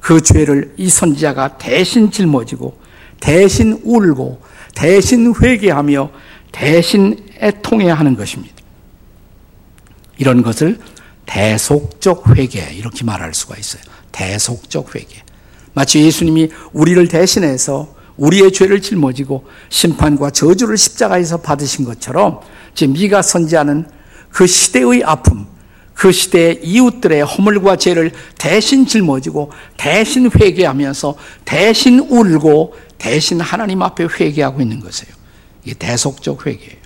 그 0.00 0.20
죄를 0.20 0.74
이 0.76 0.90
선지자가 0.90 1.56
대신 1.56 2.10
짊어지고 2.10 2.81
대신 3.22 3.80
울고 3.84 4.42
대신 4.74 5.32
회개하며 5.40 6.10
대신 6.50 7.24
애통해야 7.40 7.94
하는 7.94 8.16
것입니다. 8.16 8.52
이런 10.18 10.42
것을 10.42 10.80
대속적 11.24 12.36
회개 12.36 12.74
이렇게 12.74 13.04
말할 13.04 13.32
수가 13.32 13.56
있어요. 13.56 13.80
대속적 14.10 14.96
회개. 14.96 15.22
마치 15.72 16.02
예수님이 16.04 16.50
우리를 16.72 17.06
대신해서 17.06 17.94
우리의 18.16 18.52
죄를 18.52 18.82
짊어지고 18.82 19.46
심판과 19.68 20.30
저주를 20.30 20.76
십자가에서 20.76 21.38
받으신 21.42 21.84
것처럼 21.84 22.40
지금 22.74 22.92
미가 22.94 23.22
선지하는 23.22 23.86
그 24.30 24.48
시대의 24.48 25.04
아픔, 25.04 25.46
그 25.94 26.10
시대의 26.10 26.60
이웃들의 26.64 27.22
허물과 27.22 27.76
죄를 27.76 28.10
대신 28.36 28.84
짊어지고 28.84 29.52
대신 29.76 30.28
회개하면서 30.28 31.14
대신 31.44 32.00
울고 32.00 32.74
대신 33.02 33.40
하나님 33.40 33.82
앞에 33.82 34.04
회개하고 34.04 34.60
있는 34.60 34.78
것이에요. 34.78 35.12
이게 35.64 35.74
대속적 35.74 36.46
회개예요. 36.46 36.82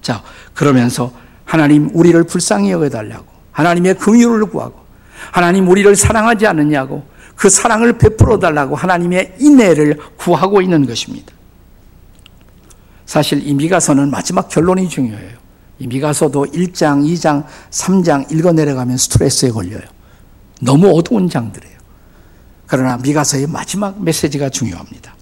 자, 0.00 0.22
그러면서 0.54 1.12
하나님 1.44 1.90
우리를 1.92 2.22
불쌍히 2.22 2.70
여겨달라고 2.70 3.26
하나님의 3.50 3.98
긍휼을 3.98 4.46
구하고 4.46 4.78
하나님 5.32 5.68
우리를 5.68 5.96
사랑하지 5.96 6.46
않느냐고 6.46 7.04
그 7.34 7.50
사랑을 7.50 7.98
베풀어 7.98 8.38
달라고 8.38 8.76
하나님의 8.76 9.34
인애를 9.40 9.98
구하고 10.16 10.62
있는 10.62 10.86
것입니다. 10.86 11.32
사실 13.06 13.44
이 13.44 13.52
미가서는 13.54 14.08
마지막 14.08 14.48
결론이 14.48 14.88
중요해요. 14.88 15.36
이 15.80 15.88
미가서도 15.88 16.46
1장, 16.46 17.04
2장, 17.12 17.44
3장 17.70 18.32
읽어 18.32 18.52
내려가면 18.52 18.96
스트레스에 18.96 19.50
걸려요. 19.50 19.82
너무 20.60 20.96
어두운 20.96 21.28
장들이에요. 21.28 21.79
그러나 22.70 22.96
미가서의 22.98 23.48
마지막 23.48 24.00
메시지가 24.00 24.48
중요합니다. 24.48 25.12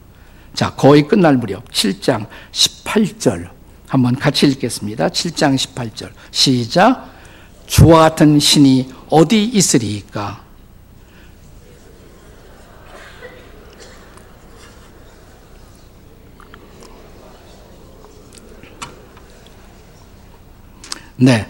자, 0.52 0.74
거의 0.74 1.08
끝날 1.08 1.38
무렵 1.38 1.66
7장 1.70 2.26
18절 2.52 3.48
한번 3.86 4.16
같이 4.16 4.46
읽겠습니다. 4.48 5.08
7장 5.08 5.56
18절. 5.56 6.10
시작. 6.30 7.08
주와 7.66 8.00
같은 8.00 8.38
신이 8.38 8.92
어디 9.08 9.44
있으리까? 9.44 10.44
네. 21.16 21.48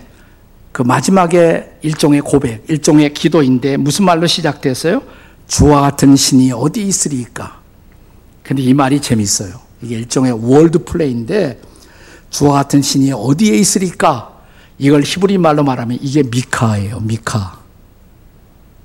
그 0.70 0.82
마지막에 0.82 1.76
일종의 1.82 2.20
고백, 2.20 2.64
일종의 2.68 3.14
기도인데 3.14 3.76
무슨 3.76 4.04
말로 4.04 4.28
시작됐어요? 4.28 5.17
주와 5.48 5.80
같은 5.80 6.14
신이 6.14 6.52
어디 6.52 6.86
있으리까? 6.86 7.60
근데 8.42 8.62
이 8.62 8.72
말이 8.74 9.00
재밌어요. 9.00 9.60
이게 9.82 9.96
일종의 9.96 10.32
월드 10.32 10.84
플레이인데 10.84 11.60
주와 12.30 12.52
같은 12.52 12.82
신이 12.82 13.12
어디에 13.12 13.56
있으리까? 13.56 14.36
이걸 14.78 15.02
히브리 15.02 15.38
말로 15.38 15.64
말하면 15.64 15.98
이게 16.00 16.22
미카예요. 16.22 17.00
미카. 17.00 17.58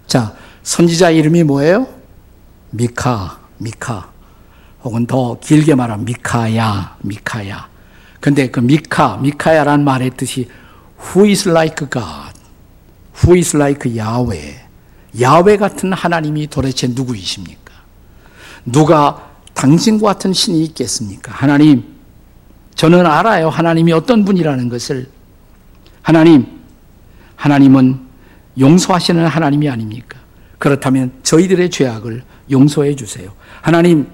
자, 0.08 0.36
선지자 0.64 1.12
이름이 1.12 1.44
뭐예요? 1.44 1.88
미카, 2.72 3.40
미카. 3.58 4.12
혹은 4.84 5.06
더 5.06 5.40
길게 5.40 5.76
말하면 5.76 6.06
미카야, 6.06 6.98
미카야. 7.02 7.70
근데 8.20 8.50
그 8.50 8.60
미카, 8.60 9.18
미카야라는 9.18 9.86
말의 9.86 10.12
뜻이 10.18 10.50
Who 11.00 11.28
is 11.28 11.48
like 11.48 11.88
God? 11.90 12.34
Who 13.24 13.36
is 13.36 13.56
like 13.56 13.98
Yahweh? 13.98 14.63
야외 15.22 15.58
같은 15.58 15.94
하나님이 15.94 16.48
도대체 16.48 16.88
누구이십니까? 16.88 17.74
누가 18.66 19.32
당신과 19.54 20.14
같은 20.14 20.34
신이 20.34 20.64
있겠습니까? 20.66 21.32
하나님, 21.32 21.84
저는 22.76 23.06
알아요. 23.06 23.50
하나님이 23.50 23.92
어떤 23.94 24.26
분이라는 24.26 24.70
것을. 24.70 25.10
하나님, 26.02 26.60
하나님은 27.36 28.00
용서하시는 28.60 29.26
하나님이 29.26 29.70
아닙니까? 29.70 30.20
그렇다면 30.58 31.12
저희들의 31.24 31.70
죄악을 31.70 32.24
용서해 32.50 32.96
주세요. 32.96 33.32
하나님, 33.62 34.08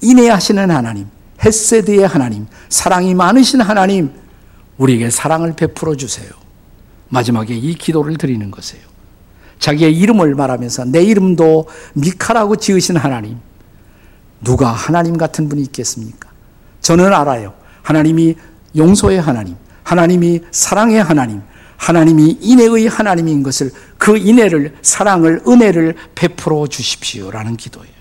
인내하시는 0.00 0.70
하나님, 0.70 1.06
햇세드의 1.44 2.06
하나님, 2.06 2.46
사랑이 2.68 3.14
많으신 3.14 3.60
하나님, 3.60 4.10
우리에게 4.78 5.10
사랑을 5.10 5.54
베풀어 5.54 5.96
주세요. 5.96 6.30
마지막에 7.08 7.54
이 7.54 7.74
기도를 7.74 8.16
드리는 8.16 8.50
것이에요. 8.50 8.91
자기의 9.62 9.96
이름을 9.96 10.34
말하면서 10.34 10.86
내 10.86 11.04
이름도 11.04 11.68
미카라고 11.94 12.56
지으신 12.56 12.96
하나님, 12.96 13.38
누가 14.42 14.72
하나님 14.72 15.16
같은 15.16 15.48
분이 15.48 15.62
있겠습니까? 15.62 16.28
저는 16.80 17.12
알아요. 17.12 17.54
하나님이 17.82 18.34
용서의 18.76 19.20
하나님, 19.20 19.54
하나님이 19.84 20.40
사랑의 20.50 21.00
하나님, 21.00 21.42
하나님이 21.76 22.38
인애의 22.40 22.88
하나님인 22.88 23.44
것을 23.44 23.70
그 23.98 24.16
인애를, 24.16 24.78
사랑을, 24.82 25.42
은혜를 25.46 25.94
베풀어 26.16 26.66
주십시오라는 26.66 27.56
기도예요. 27.56 27.92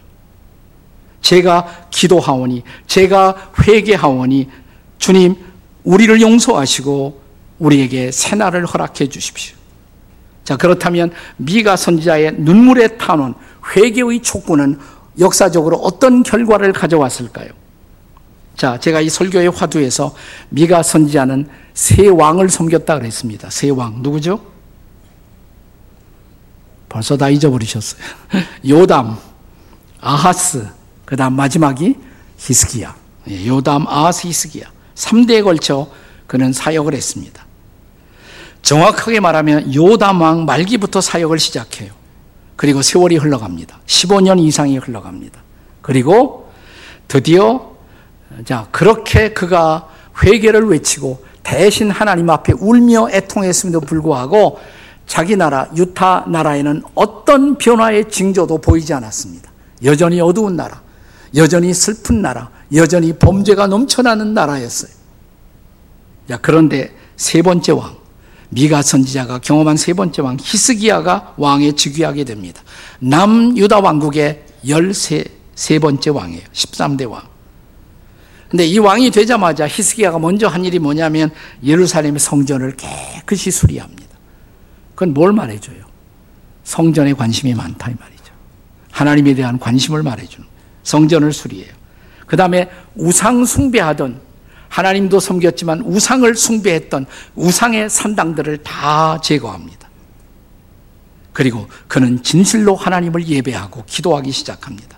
제가 1.22 1.86
기도하오니, 1.92 2.64
제가 2.88 3.52
회개하오니, 3.62 4.50
주님, 4.98 5.36
우리를 5.84 6.22
용서하시고 6.22 7.22
우리에게 7.60 8.12
새날을 8.12 8.66
허락해 8.66 9.10
주십시오. 9.10 9.61
자, 10.44 10.58
그렇다면 10.58 11.12
미가 11.38 11.76
선지자의 11.76 12.34
눈물의 12.38 12.98
탄원, 12.98 13.36
회개의 13.76 14.22
촉구는 14.22 14.80
역사적으로 15.20 15.78
어떤 15.78 16.24
결과를 16.24 16.74
가져왔을까요? 16.74 17.50
자, 18.56 18.80
제가 18.80 19.02
이 19.02 19.10
설교의 19.10 19.50
화두에서 19.50 20.14
미가 20.50 20.84
선지자는 20.84 21.48
세 21.74 22.08
왕을 22.08 22.50
섬겼다 22.50 23.00
그랬습니다. 23.00 23.50
세 23.50 23.70
왕. 23.70 24.02
누구죠? 24.02 24.40
벌써 26.90 27.16
다 27.16 27.30
잊어버리셨어요. 27.30 28.02
요담, 28.68 29.18
아하스, 30.02 30.68
그 31.06 31.16
다음 31.16 31.34
마지막이 31.34 31.96
히스기야. 32.38 32.96
예, 33.30 33.48
요담, 33.48 33.88
아하스, 33.88 34.28
히스기야. 34.28 34.66
3대에 34.96 35.44
걸쳐 35.44 35.90
그는 36.28 36.52
사역을 36.52 36.94
했습니다. 36.94 37.46
정확하게 38.62 39.20
말하면 39.20 39.74
요담 39.74 40.22
왕 40.22 40.46
말기부터 40.46 41.02
사역을 41.02 41.40
시작해요. 41.40 41.92
그리고 42.56 42.82
세월이 42.82 43.18
흘러갑니다. 43.18 43.80
15년 43.86 44.40
이상이 44.40 44.78
흘러갑니다. 44.78 45.42
그리고 45.82 46.52
드디어 47.08 47.72
자 48.46 48.68
그렇게 48.72 49.34
그가 49.34 49.90
회개를 50.24 50.68
외치고 50.68 51.24
대신 51.44 51.90
하나님 51.90 52.30
앞에 52.30 52.54
울며 52.60 53.10
애통했음에도 53.12 53.82
불구하고 53.82 54.60
자기 55.08 55.36
나라 55.36 55.68
유타 55.76 56.24
나라에는 56.28 56.84
어떤 56.96 57.58
변화의 57.58 58.10
징조도 58.10 58.60
보이지 58.60 58.94
않았습니다. 58.94 59.52
여전히 59.84 60.22
어두운 60.22 60.56
나라, 60.56 60.82
여전히 61.36 61.74
슬픈 61.74 62.22
나라, 62.22 62.50
여전히 62.74 63.14
범죄가 63.14 63.68
넘쳐나는 63.68 64.34
나라였어요. 64.34 64.92
자, 66.30 66.38
그런데 66.42 66.96
세 67.18 67.42
번째 67.42 67.72
왕, 67.74 67.96
미가 68.52 68.82
선지자가 68.82 69.40
경험한 69.40 69.78
세 69.78 69.94
번째 69.94 70.22
왕 70.22 70.38
히스기야가 70.40 71.36
왕에 71.38 71.72
즉위하게 71.74 72.26
됩니다. 72.26 72.62
남유다 73.00 73.80
왕국의 73.80 74.44
13세 74.66 75.82
번째 75.82 76.10
왕이에요. 76.10 76.44
13대 76.54 77.10
왕. 77.10 77.24
근데 78.50 78.66
이 78.66 78.78
왕이 78.78 79.12
되자마자 79.12 79.66
히스기야가 79.66 80.20
먼저 80.20 80.48
한 80.48 80.66
일이 80.66 80.78
뭐냐면 80.78 81.32
예루살렘의 81.64 82.20
성전을 82.20 82.76
깨끗이 82.76 83.50
수리합니다. 83.50 84.10
그건 84.94 85.14
뭘 85.14 85.32
말해줘요? 85.32 85.86
성전에 86.66 87.14
관심이 87.14 87.54
많다 87.54 87.90
이 87.90 87.96
말이죠. 87.98 88.34
하나님에 88.92 89.34
대한 89.34 89.58
관심을 89.58 90.04
말해주는 90.04 90.46
성전을 90.84 91.32
수리해요. 91.32 91.72
그 92.28 92.36
다음에 92.36 92.70
우상 92.96 93.46
숭배하던 93.46 94.20
하나님도 94.72 95.20
섬겼지만 95.20 95.82
우상을 95.82 96.34
숭배했던 96.34 97.06
우상의 97.36 97.90
산당들을 97.90 98.60
다 98.60 99.20
제거합니다. 99.22 99.90
그리고 101.34 101.68
그는 101.90 102.24
진실로 102.24 102.76
하나님을 102.76 103.28
예배하고 103.28 103.84
기도하기 103.86 104.32
시작합니다. 104.32 104.98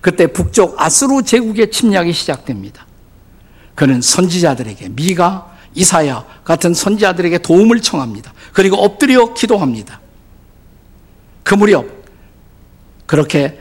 그때 0.00 0.26
북쪽 0.26 0.80
아스루 0.80 1.22
제국의 1.22 1.70
침략이 1.70 2.12
시작됩니다. 2.12 2.86
그는 3.76 4.02
선지자들에게 4.02 4.90
미가 4.90 5.56
이사야 5.74 6.24
같은 6.44 6.74
선지자들에게 6.74 7.38
도움을 7.38 7.80
청합니다. 7.80 8.32
그리고 8.52 8.76
엎드려 8.76 9.34
기도합니다. 9.34 10.00
그 11.44 11.54
무렵 11.54 11.86
그렇게 13.06 13.60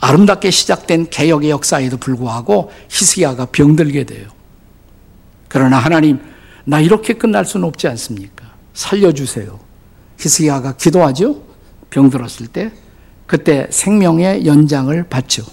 아름답게 0.00 0.50
시작된 0.50 1.10
개혁의 1.10 1.50
역사에도 1.50 1.98
불구하고 1.98 2.72
히스기야가 2.88 3.46
병들게 3.46 4.04
돼요. 4.04 4.37
그러나 5.48 5.78
하나님, 5.78 6.20
나 6.64 6.80
이렇게 6.80 7.14
끝날 7.14 7.44
수는 7.44 7.66
없지 7.66 7.88
않습니까? 7.88 8.46
살려주세요. 8.74 9.58
히스기야가 10.18 10.76
기도하죠? 10.76 11.42
병들었을 11.90 12.48
때. 12.48 12.72
그때 13.26 13.66
생명의 13.70 14.46
연장을 14.46 15.08
받죠. 15.08 15.44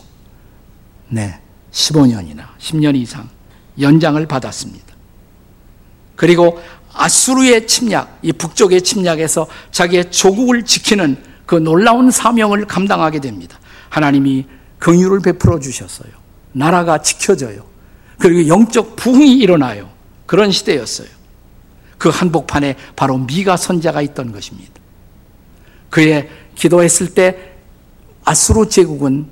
네. 1.10 1.39
15년이나 1.71 2.45
10년 2.60 2.95
이상 2.95 3.29
연장을 3.79 4.25
받았습니다. 4.25 4.86
그리고 6.15 6.62
아수르의 6.93 7.67
침략, 7.67 8.19
이 8.21 8.31
북쪽의 8.31 8.81
침략에서 8.81 9.47
자기의 9.71 10.12
조국을 10.12 10.63
지키는 10.63 11.17
그 11.45 11.55
놀라운 11.55 12.10
사명을 12.10 12.65
감당하게 12.65 13.19
됩니다. 13.19 13.60
하나님이 13.89 14.45
긍휼을 14.79 15.19
베풀어 15.19 15.60
주셨어요. 15.60 16.10
나라가 16.53 17.01
지켜져요. 17.01 17.65
그리고 18.19 18.47
영적 18.47 18.95
부흥이 18.95 19.38
일어나요. 19.38 19.89
그런 20.25 20.51
시대였어요. 20.51 21.08
그 21.97 22.10
한복판에 22.10 22.75
바로 22.95 23.17
미가 23.17 23.58
선자가 23.58 24.01
있던 24.01 24.32
것입니다. 24.32 24.73
그의 25.89 26.30
기도했을 26.56 27.13
때 27.13 27.54
아수르 28.23 28.67
제국은 28.67 29.28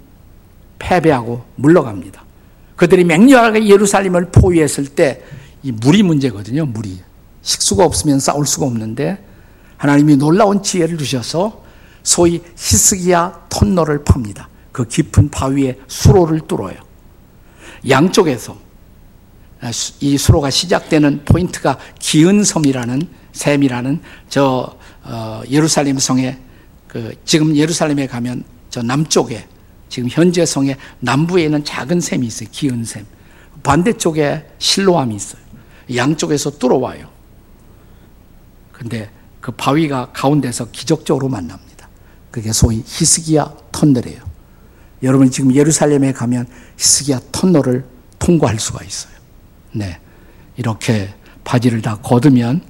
패배하고 0.79 1.43
물러갑니다. 1.55 2.23
그들이 2.75 3.03
맹렬하게 3.03 3.67
예루살렘을 3.67 4.31
포위했을 4.31 4.85
때 4.85 5.23
이 5.63 5.71
물이 5.71 6.03
문제거든요. 6.03 6.65
물이 6.65 6.99
식수가 7.41 7.83
없으면 7.85 8.19
싸울 8.19 8.45
수가 8.45 8.65
없는데 8.65 9.25
하나님이 9.77 10.17
놀라운 10.17 10.61
지혜를 10.61 10.97
주셔서 10.97 11.63
소위 12.03 12.41
히스기야 12.57 13.47
턴너를 13.49 14.03
팝니다. 14.03 14.49
그 14.71 14.85
깊은 14.85 15.29
바위에 15.29 15.79
수로를 15.87 16.41
뚫어요. 16.41 16.75
양쪽에서 17.89 18.57
이 19.99 20.17
수로가 20.17 20.49
시작되는 20.49 21.25
포인트가 21.25 21.77
기은섬이라는 21.99 23.07
샘이라는 23.31 24.01
저 24.29 24.77
어, 25.03 25.41
예루살렘 25.49 25.97
성에 25.97 26.37
그 26.87 27.13
지금 27.25 27.55
예루살렘에 27.55 28.07
가면 28.07 28.43
저 28.69 28.81
남쪽에 28.81 29.47
지금 29.89 30.09
현재 30.11 30.45
성의 30.45 30.77
남부에 30.99 31.43
있는 31.43 31.63
작은 31.63 32.01
샘이 32.01 32.25
있어요. 32.25 32.49
기은샘. 32.51 33.05
반대쪽에 33.61 34.45
실로암이 34.57 35.15
있어요. 35.15 35.41
양쪽에서 35.95 36.51
뚫어와요. 36.57 37.09
근데 38.71 39.09
그 39.39 39.51
바위가 39.51 40.11
가운데서 40.13 40.69
기적적으로 40.71 41.29
만납니다. 41.29 41.89
그게 42.31 42.51
소위 42.51 42.83
히스기야 42.85 43.53
터널이에요. 43.71 44.21
여러분 45.03 45.29
지금 45.29 45.53
예루살렘에 45.53 46.11
가면 46.11 46.47
히스기야 46.77 47.19
터널을 47.31 47.85
통과할 48.19 48.59
수가 48.59 48.83
있어요. 48.83 49.12
네. 49.73 49.99
이렇게 50.57 51.13
바지를 51.43 51.81
다 51.81 51.97
걷으면 52.01 52.61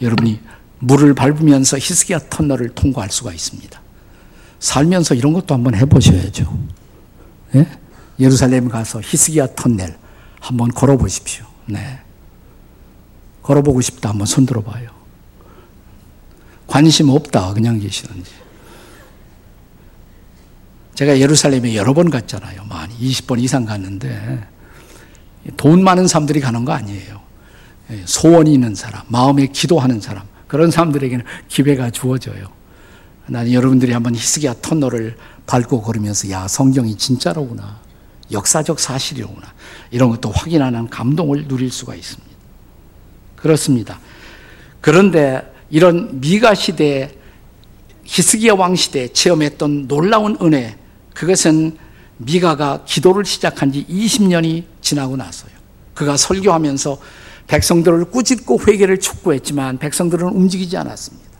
여러분이 0.00 0.40
물을 0.78 1.14
밟으면서 1.14 1.78
히스기야 1.78 2.18
터널을 2.30 2.70
통과할 2.70 3.10
수가 3.10 3.32
있습니다. 3.32 3.80
살면서 4.58 5.14
이런 5.14 5.32
것도 5.32 5.54
한번 5.54 5.74
해보셔야죠. 5.74 6.58
예? 7.56 7.66
예루살렘 8.18 8.68
가서 8.68 9.00
히스기야 9.02 9.54
터널 9.54 9.96
한번 10.40 10.68
걸어보십시오. 10.70 11.44
네. 11.66 12.00
걸어보고 13.42 13.80
싶다 13.80 14.10
한번 14.10 14.26
손 14.26 14.46
들어봐요. 14.46 14.90
관심 16.66 17.10
없다 17.10 17.52
그냥 17.54 17.78
계시는지. 17.78 18.30
제가 20.94 21.18
예루살렘에 21.18 21.74
여러 21.74 21.94
번 21.94 22.10
갔잖아요. 22.10 22.64
많이 22.64 22.96
20번 22.98 23.40
이상 23.40 23.64
갔는데 23.64 24.46
돈 25.56 25.82
많은 25.82 26.06
사람들이 26.06 26.40
가는 26.40 26.64
거 26.64 26.72
아니에요. 26.72 27.20
예, 27.90 28.02
소원이 28.04 28.52
있는 28.52 28.74
사람, 28.74 29.02
마음에 29.08 29.46
기도하는 29.46 30.00
사람 30.00 30.24
그런 30.46 30.70
사람들에게는 30.70 31.24
기회가 31.48 31.90
주어져요. 31.90 32.48
나는 33.26 33.52
여러분들이 33.52 33.92
한번 33.92 34.14
히스기야 34.14 34.54
터널을 34.62 35.16
밟고 35.46 35.82
걸으면서 35.82 36.30
야 36.30 36.48
성경이 36.48 36.96
진짜로구나 36.96 37.80
역사적 38.30 38.80
사실이로구나 38.80 39.52
이런 39.90 40.10
것도 40.10 40.30
확인하는 40.30 40.88
감동을 40.88 41.48
누릴 41.48 41.70
수가 41.70 41.94
있습니다. 41.94 42.30
그렇습니다. 43.36 43.98
그런데 44.80 45.42
이런 45.70 46.20
미가 46.20 46.54
시대 46.54 47.16
히스기야 48.04 48.54
왕 48.54 48.74
시대에 48.76 49.08
체험했던 49.08 49.88
놀라운 49.88 50.36
은혜 50.42 50.76
그것은 51.14 51.76
미가가 52.24 52.84
기도를 52.84 53.24
시작한 53.24 53.72
지 53.72 53.86
20년이 53.88 54.64
지나고 54.80 55.16
나서요. 55.16 55.52
그가 55.94 56.16
설교하면서 56.16 56.98
백성들을 57.46 58.06
꾸짖고 58.06 58.60
회개를 58.66 59.00
촉구했지만 59.00 59.78
백성들은 59.78 60.28
움직이지 60.28 60.76
않았습니다. 60.76 61.30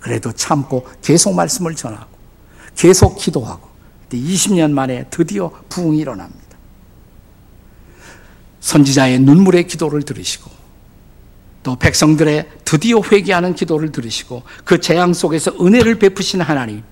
그래도 0.00 0.32
참고 0.32 0.86
계속 1.02 1.34
말씀을 1.34 1.74
전하고 1.74 2.16
계속 2.76 3.16
기도하고 3.16 3.68
20년 4.12 4.70
만에 4.70 5.06
드디어 5.10 5.50
부흥이 5.68 5.98
일어납니다. 5.98 6.46
선지자의 8.60 9.20
눈물의 9.20 9.66
기도를 9.66 10.02
들으시고 10.02 10.50
또 11.62 11.76
백성들의 11.76 12.48
드디어 12.64 13.00
회개하는 13.00 13.54
기도를 13.54 13.90
들으시고 13.90 14.42
그 14.64 14.80
재앙 14.80 15.12
속에서 15.12 15.52
은혜를 15.60 15.98
베푸신 15.98 16.40
하나님 16.40 16.82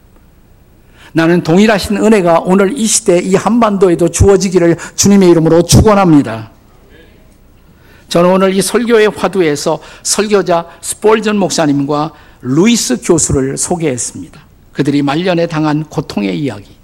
나는 1.15 1.45
동일하신 1.45 1.97
은혜가 1.97 2.41
오늘 2.41 2.77
이 2.77 2.87
시대 2.87 3.21
이 3.21 3.37
한반도에도 3.37 4.09
주어지기를 4.09 4.77
주님의 4.97 5.31
이름으로 5.31 5.63
축원합니다. 5.63 6.51
저는 8.09 8.31
오늘 8.31 8.53
이 8.53 8.61
설교의 8.61 9.11
화두에서 9.11 9.79
설교자 10.03 10.67
스폴전 10.81 11.39
목사님과 11.39 12.13
루이스 12.43 13.01
교수를 13.03 13.57
소개했습니다. 13.57 14.41
그들이 14.73 15.03
말년에 15.03 15.47
당한 15.47 15.85
고통의 15.85 16.37
이야기. 16.39 16.75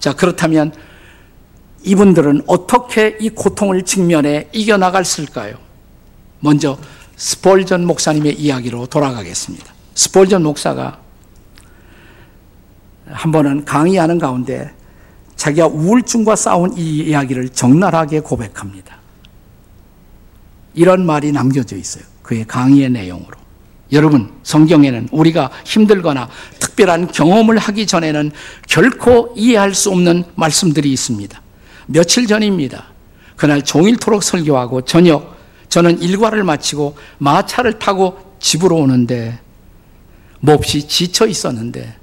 자, 0.00 0.12
그렇다면 0.12 0.72
이분들은 1.84 2.42
어떻게 2.48 3.16
이 3.20 3.30
고통을 3.30 3.84
직면해 3.84 4.48
이겨나갔을까요? 4.52 5.54
먼저 6.40 6.76
스폴전 7.16 7.86
목사님의 7.86 8.34
이야기로 8.34 8.86
돌아가겠습니다. 8.86 9.72
스폴전 9.94 10.42
목사가 10.42 11.01
한 13.12 13.32
번은 13.32 13.64
강의하는 13.64 14.18
가운데 14.18 14.72
자기가 15.36 15.66
우울증과 15.66 16.36
싸운 16.36 16.76
이 16.76 16.98
이야기를 16.98 17.50
적나라하게 17.50 18.20
고백합니다. 18.20 18.98
이런 20.74 21.04
말이 21.04 21.32
남겨져 21.32 21.76
있어요. 21.76 22.04
그의 22.22 22.46
강의의 22.46 22.90
내용으로. 22.90 23.36
여러분, 23.92 24.32
성경에는 24.42 25.08
우리가 25.12 25.50
힘들거나 25.64 26.28
특별한 26.58 27.08
경험을 27.08 27.58
하기 27.58 27.86
전에는 27.86 28.30
결코 28.66 29.34
이해할 29.36 29.74
수 29.74 29.90
없는 29.90 30.24
말씀들이 30.34 30.90
있습니다. 30.92 31.40
며칠 31.86 32.26
전입니다. 32.26 32.86
그날 33.36 33.62
종일토록 33.62 34.22
설교하고 34.22 34.82
저녁 34.82 35.36
저는 35.68 36.00
일과를 36.00 36.44
마치고 36.44 36.96
마차를 37.18 37.78
타고 37.78 38.36
집으로 38.38 38.76
오는데 38.76 39.40
몹시 40.40 40.86
지쳐 40.86 41.26
있었는데 41.26 41.96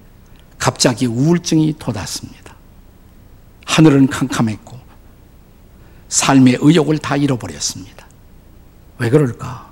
갑자기 0.70 1.08
우울증이 1.08 1.78
돋았습니다. 1.80 2.54
하늘은 3.66 4.06
캄캄했고 4.06 4.78
삶의 6.10 6.60
의욕을 6.62 7.00
다 7.00 7.16
잃어버렸습니다. 7.16 8.06
왜 9.00 9.10
그럴까? 9.10 9.72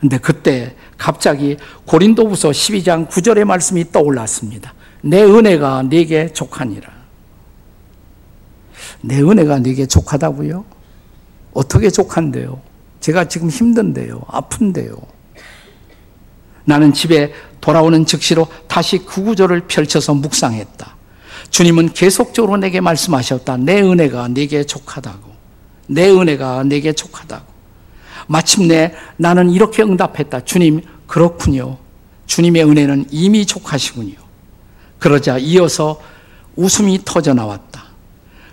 근데 0.00 0.16
그때 0.16 0.74
갑자기 0.96 1.58
고린도후서 1.86 2.48
12장 2.48 3.10
9절의 3.10 3.44
말씀이 3.44 3.92
떠올랐습니다. 3.92 4.72
내 5.02 5.22
은혜가 5.22 5.82
네게 5.82 6.32
족하니라. 6.32 6.88
내 9.02 9.20
은혜가 9.20 9.58
네게 9.58 9.84
족하다고요? 9.84 10.64
어떻게 11.52 11.90
족한데요? 11.90 12.62
제가 13.00 13.28
지금 13.28 13.50
힘든데요. 13.50 14.22
아픈데요. 14.28 14.96
나는 16.64 16.92
집에 16.92 17.32
돌아오는 17.60 18.04
즉시로 18.06 18.48
다시 18.68 18.98
그 18.98 19.24
구절을 19.24 19.62
펼쳐서 19.68 20.14
묵상했다. 20.14 20.96
주님은 21.50 21.92
계속적으로 21.92 22.56
내게 22.56 22.80
말씀하셨다. 22.80 23.58
내 23.58 23.80
은혜가 23.80 24.28
네게 24.28 24.64
족하다고. 24.64 25.30
내 25.88 26.10
은혜가 26.10 26.64
네게 26.64 26.92
족하다고. 26.94 27.52
마침내 28.26 28.94
나는 29.16 29.50
이렇게 29.50 29.82
응답했다. 29.82 30.44
주님, 30.44 30.82
그렇군요. 31.06 31.78
주님의 32.26 32.64
은혜는 32.64 33.06
이미 33.10 33.44
족하시군요. 33.44 34.14
그러자 34.98 35.38
이어서 35.38 36.00
웃음이 36.56 37.00
터져 37.04 37.34
나왔다. 37.34 37.84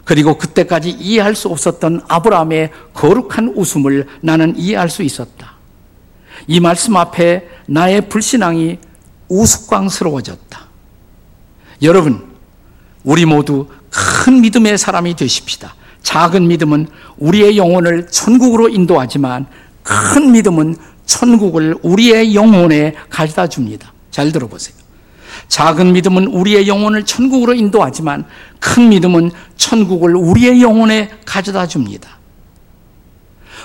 그리고 0.04 0.38
그때까지 0.38 0.89
이해할 0.89 1.36
수 1.36 1.50
없었던 1.50 2.02
아브라함의 2.08 2.72
거룩한 2.93 3.54
웃음을 3.56 4.08
나는 4.22 4.58
이해할 4.58 4.89
수 4.89 5.04
있었다. 5.04 5.54
이 6.48 6.60
말씀 6.60 6.98
앞에 6.98 7.48
나의 7.69 8.10
불신앙이 8.10 8.79
우스꽝스러워졌다. 9.27 10.60
여러분, 11.84 12.36
우리 13.03 13.25
모두 13.25 13.67
큰 13.91 14.41
믿음의 14.41 14.77
사람이 14.77 15.15
되십시다. 15.15 15.75
작은 16.01 16.47
믿음은 16.47 16.88
우리의 17.17 17.58
영혼을 17.58 18.08
천국으로 18.08 18.69
인도하지만 18.69 19.45
큰 19.84 20.32
믿음은 20.32 20.75
천국을 21.05 21.77
우리의 21.84 22.36
영혼에 22.36 22.95
가져다 23.10 23.47
줍니다. 23.47 23.93
잘 24.10 24.32
들어보세요. 24.32 24.75
작은 25.47 25.93
믿음은 25.93 26.27
우리의 26.27 26.67
영혼을 26.67 27.05
천국으로 27.05 27.53
인도하지만 27.53 28.25
큰 28.60 28.89
믿음은 28.89 29.32
천국을 29.58 30.15
우리의 30.15 30.62
영혼에 30.62 31.10
가져다 31.25 31.67
줍니다. 31.67 32.18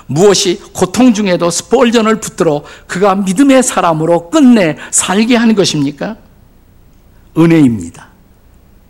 무엇이 0.06 0.60
고통 0.72 1.14
중에도 1.14 1.50
스폴전을 1.50 2.20
붙들어 2.20 2.64
그가 2.86 3.14
믿음의 3.14 3.62
사람으로 3.62 4.30
끝내 4.30 4.76
살게 4.90 5.36
하는 5.36 5.54
것입니까? 5.54 6.16
은혜입니다. 7.36 8.08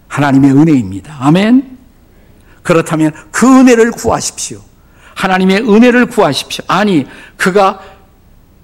하나님의 0.09 0.53
은혜입니다. 0.53 1.17
아멘. 1.21 1.79
그렇다면 2.63 3.13
그 3.31 3.47
은혜를 3.47 3.93
구하십시오. 3.93 4.61
하나님의 5.15 5.69
은혜를 5.69 6.07
구하십시오. 6.07 6.65
아니, 6.67 7.07
그가 7.37 7.81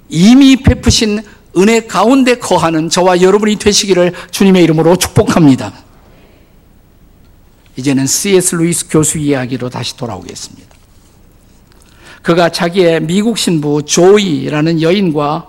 이미 0.08 0.56
베푸신 0.56 1.22
은혜 1.56 1.86
가운데 1.86 2.38
거하는 2.38 2.88
저와 2.88 3.20
여러분이 3.20 3.56
되시기를 3.56 4.12
주님의 4.30 4.64
이름으로 4.64 4.96
축복합니다. 4.96 5.72
이제는 7.76 8.06
C.S. 8.06 8.56
루이스 8.56 8.88
교수 8.88 9.18
이야기로 9.18 9.70
다시 9.70 9.96
돌아오겠습니다. 9.96 10.69
그가 12.22 12.48
자기의 12.50 13.00
미국 13.02 13.38
신부 13.38 13.82
조이라는 13.82 14.82
여인과 14.82 15.48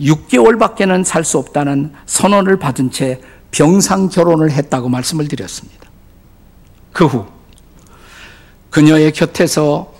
6개월밖에는 0.00 1.04
살 1.04 1.24
수 1.24 1.38
없다는 1.38 1.92
선언을 2.06 2.58
받은 2.58 2.90
채 2.92 3.20
병상 3.50 4.08
결혼을 4.10 4.50
했다고 4.52 4.88
말씀을 4.88 5.26
드렸습니다. 5.28 5.88
그 6.92 7.04
후 7.06 7.26
그녀의 8.70 9.12
곁에서 9.12 9.92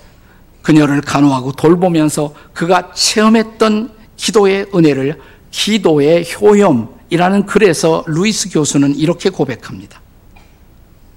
그녀를 0.61 1.01
간호하고 1.01 1.53
돌보면서 1.53 2.33
그가 2.53 2.91
체험했던 2.93 3.91
기도의 4.15 4.67
은혜를 4.75 5.19
기도의 5.51 6.25
효염이라는 6.39 7.45
글에서 7.45 8.03
루이스 8.05 8.51
교수는 8.51 8.95
이렇게 8.95 9.29
고백합니다. 9.29 10.01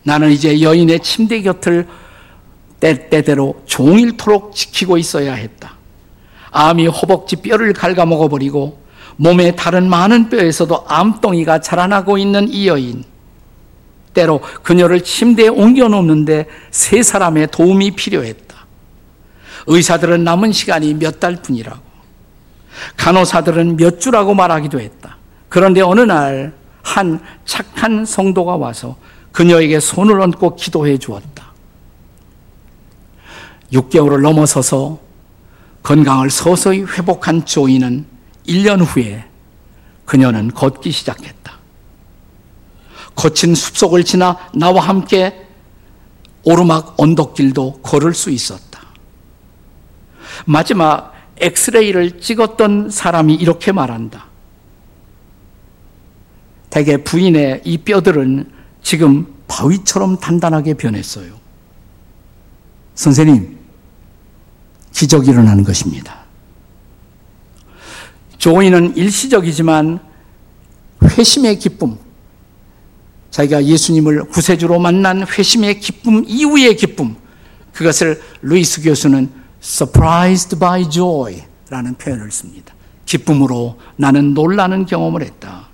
나는 0.04 0.30
이제 0.30 0.60
여인의 0.62 1.00
침대 1.00 1.42
곁을 1.42 1.86
때 2.82 3.08
때대로 3.08 3.62
종일토록 3.66 4.56
지키고 4.56 4.98
있어야 4.98 5.34
했다. 5.34 5.76
암이 6.50 6.88
허벅지 6.88 7.36
뼈를 7.36 7.72
갉아먹어 7.72 8.26
버리고 8.26 8.82
몸의 9.16 9.54
다른 9.54 9.88
많은 9.88 10.28
뼈에서도 10.28 10.86
암덩이가 10.88 11.60
자라나고 11.60 12.18
있는 12.18 12.48
이 12.48 12.66
여인. 12.66 13.04
때로 14.14 14.40
그녀를 14.64 15.02
침대에 15.04 15.46
옮겨 15.46 15.86
놓는데 15.86 16.46
세 16.72 17.04
사람의 17.04 17.52
도움이 17.52 17.92
필요했다. 17.92 18.56
의사들은 19.68 20.24
남은 20.24 20.50
시간이 20.50 20.94
몇 20.94 21.20
달 21.20 21.36
뿐이라고. 21.36 21.80
간호사들은 22.96 23.76
몇 23.76 24.00
주라고 24.00 24.34
말하기도 24.34 24.80
했다. 24.80 25.18
그런데 25.48 25.82
어느 25.82 26.00
날 26.00 26.52
한 26.82 27.20
착한 27.44 28.04
성도가 28.04 28.56
와서 28.56 28.96
그녀에게 29.30 29.78
손을 29.80 30.20
얹고 30.20 30.56
기도해 30.56 30.98
주었다. 30.98 31.31
6개월을 33.72 34.20
넘어서서 34.20 35.00
건강을 35.82 36.30
서서히 36.30 36.82
회복한 36.82 37.44
조이는 37.44 38.06
1년 38.46 38.84
후에 38.84 39.24
그녀는 40.04 40.52
걷기 40.52 40.90
시작했다. 40.90 41.52
거친 43.14 43.54
숲속을 43.54 44.04
지나 44.04 44.38
나와 44.54 44.82
함께 44.82 45.46
오르막 46.44 46.94
언덕길도 46.98 47.80
걸을 47.82 48.14
수 48.14 48.30
있었다. 48.30 48.80
마지막 50.44 51.12
엑스레이를 51.38 52.20
찍었던 52.20 52.90
사람이 52.90 53.34
이렇게 53.34 53.72
말한다. 53.72 54.26
대개 56.70 56.96
부인의 56.96 57.62
이 57.64 57.78
뼈들은 57.78 58.50
지금 58.82 59.26
바위처럼 59.46 60.18
단단하게 60.18 60.74
변했어요. 60.74 61.34
선생님, 62.94 63.58
기적이 64.92 65.30
일어나는 65.30 65.64
것입니다. 65.64 66.22
조인은 68.38 68.96
일시적이지만 68.96 70.00
회심의 71.02 71.58
기쁨, 71.58 71.96
자기가 73.30 73.64
예수님을 73.64 74.24
구세주로 74.24 74.78
만난 74.78 75.26
회심의 75.26 75.80
기쁨 75.80 76.24
이후의 76.26 76.76
기쁨, 76.76 77.16
그것을 77.72 78.20
루이스 78.42 78.82
교수는 78.82 79.30
surprised 79.62 80.58
by 80.58 80.88
joy 80.90 81.42
라는 81.70 81.94
표현을 81.94 82.30
씁니다. 82.30 82.74
기쁨으로 83.06 83.78
나는 83.96 84.34
놀라는 84.34 84.86
경험을 84.86 85.22
했다. 85.22 85.68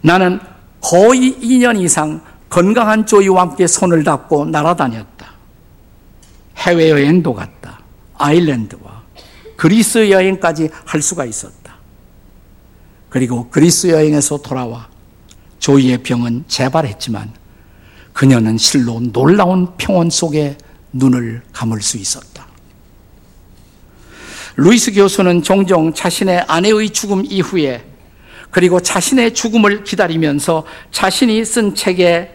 나는 0.00 0.40
거의 0.80 1.36
2년 1.40 1.80
이상 1.80 2.20
건강한 2.48 3.06
조이와 3.06 3.42
함께 3.42 3.66
손을 3.66 4.04
잡고 4.04 4.44
날아다녔다. 4.46 5.11
해외여행도 6.62 7.34
갔다. 7.34 7.80
아일랜드와 8.14 9.02
그리스 9.56 10.10
여행까지 10.10 10.70
할 10.84 11.02
수가 11.02 11.24
있었다. 11.24 11.76
그리고 13.08 13.48
그리스 13.50 13.88
여행에서 13.88 14.38
돌아와 14.38 14.88
조이의 15.58 16.02
병은 16.02 16.44
재발했지만 16.48 17.32
그녀는 18.12 18.58
실로 18.58 19.00
놀라운 19.00 19.76
평온 19.76 20.10
속에 20.10 20.56
눈을 20.92 21.42
감을 21.52 21.82
수 21.82 21.96
있었다. 21.96 22.46
루이스 24.56 24.92
교수는 24.92 25.42
종종 25.42 25.94
자신의 25.94 26.44
아내의 26.46 26.90
죽음 26.90 27.24
이후에 27.24 27.84
그리고 28.50 28.80
자신의 28.80 29.32
죽음을 29.32 29.82
기다리면서 29.84 30.64
자신이 30.90 31.44
쓴 31.44 31.74
책에 31.74 32.34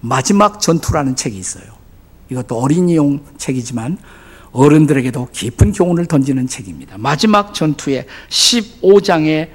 마지막 0.00 0.60
전투라는 0.60 1.16
책이 1.16 1.38
있어요. 1.38 1.73
이것도 2.30 2.58
어린이용 2.58 3.24
책이지만 3.38 3.98
어른들에게도 4.52 5.28
깊은 5.32 5.72
교훈을 5.72 6.06
던지는 6.06 6.46
책입니다. 6.46 6.96
마지막 6.98 7.54
전투의 7.54 8.06
15장에 8.28 9.48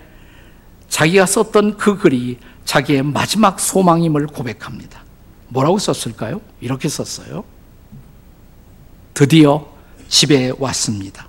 자기가 0.89 1.25
썼던 1.25 1.77
그 1.77 1.97
글이 1.97 2.37
자기의 2.65 3.03
마지막 3.03 3.59
소망임을 3.59 4.27
고백합니다. 4.27 5.03
뭐라고 5.47 5.79
썼을까요? 5.79 6.41
이렇게 6.59 6.89
썼어요. 6.89 7.43
드디어 9.13 9.67
집에 10.07 10.51
왔습니다. 10.59 11.27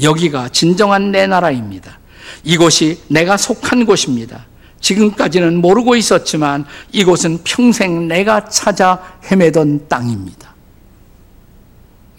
여기가 0.00 0.50
진정한 0.50 1.10
내 1.10 1.26
나라입니다. 1.26 1.98
이곳이 2.44 3.00
내가 3.08 3.36
속한 3.36 3.86
곳입니다. 3.86 4.46
지금까지는 4.80 5.60
모르고 5.60 5.96
있었지만 5.96 6.64
이곳은 6.92 7.40
평생 7.44 8.08
내가 8.08 8.48
찾아 8.48 9.00
헤매던 9.30 9.88
땅입니다. 9.88 10.54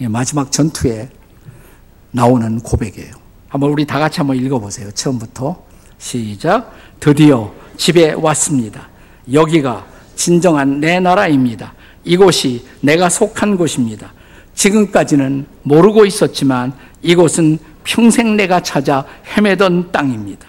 마지막 0.09 0.51
전투에 0.51 1.09
나오는 2.11 2.59
고백이에요. 2.59 3.13
한번 3.47 3.71
우리 3.71 3.85
다 3.85 3.99
같이 3.99 4.19
한번 4.19 4.37
읽어보세요. 4.37 4.91
처음부터 4.91 5.63
시작. 5.97 6.71
드디어 6.99 7.53
집에 7.77 8.13
왔습니다. 8.13 8.89
여기가 9.31 9.85
진정한 10.15 10.79
내 10.79 10.99
나라입니다. 10.99 11.73
이곳이 12.03 12.65
내가 12.81 13.09
속한 13.09 13.57
곳입니다. 13.57 14.13
지금까지는 14.55 15.45
모르고 15.63 16.05
있었지만 16.05 16.73
이곳은 17.01 17.59
평생 17.83 18.35
내가 18.35 18.61
찾아 18.61 19.05
헤매던 19.37 19.91
땅입니다. 19.91 20.47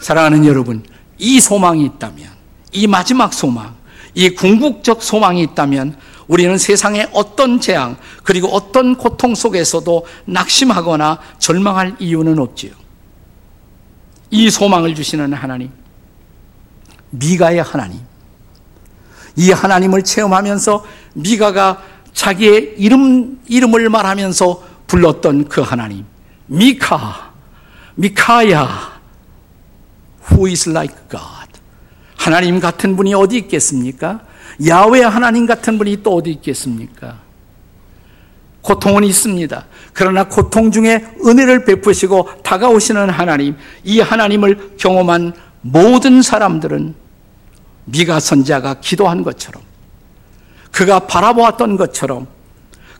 사랑하는 0.00 0.44
여러분, 0.46 0.82
이 1.18 1.40
소망이 1.40 1.84
있다면, 1.84 2.28
이 2.72 2.86
마지막 2.86 3.32
소망, 3.32 3.74
이 4.14 4.30
궁극적 4.30 5.02
소망이 5.02 5.42
있다면 5.42 5.96
우리는 6.26 6.58
세상의 6.58 7.08
어떤 7.12 7.60
재앙 7.60 7.96
그리고 8.22 8.48
어떤 8.48 8.96
고통 8.96 9.34
속에서도 9.34 10.06
낙심하거나 10.26 11.18
절망할 11.38 11.96
이유는 11.98 12.38
없지요. 12.38 12.72
이 14.30 14.50
소망을 14.50 14.94
주시는 14.94 15.32
하나님, 15.32 15.70
미가의 17.10 17.62
하나님, 17.62 18.00
이 19.36 19.52
하나님을 19.52 20.02
체험하면서 20.02 20.84
미가가 21.14 21.82
자기의 22.12 22.74
이름 22.76 23.40
이름을 23.46 23.88
말하면서 23.88 24.62
불렀던 24.86 25.48
그 25.48 25.60
하나님, 25.60 26.04
미카, 26.46 27.32
미카야, 27.94 28.87
who 30.30 30.48
is 30.48 30.68
like 30.68 30.94
God. 31.08 31.48
하나님 32.16 32.60
같은 32.60 32.96
분이 32.96 33.14
어디 33.14 33.38
있겠습니까? 33.38 34.20
야외 34.66 35.02
하나님 35.02 35.46
같은 35.46 35.78
분이 35.78 36.02
또 36.02 36.16
어디 36.16 36.30
있겠습니까? 36.30 37.18
고통은 38.60 39.04
있습니다. 39.04 39.64
그러나 39.92 40.24
고통 40.24 40.70
중에 40.70 41.06
은혜를 41.24 41.64
베푸시고 41.64 42.42
다가오시는 42.42 43.08
하나님, 43.10 43.56
이 43.84 44.00
하나님을 44.00 44.76
경험한 44.76 45.32
모든 45.62 46.22
사람들은 46.22 46.94
미가 47.86 48.20
선자가 48.20 48.74
기도한 48.80 49.22
것처럼 49.22 49.62
그가 50.72 51.00
바라보았던 51.00 51.76
것처럼 51.76 52.26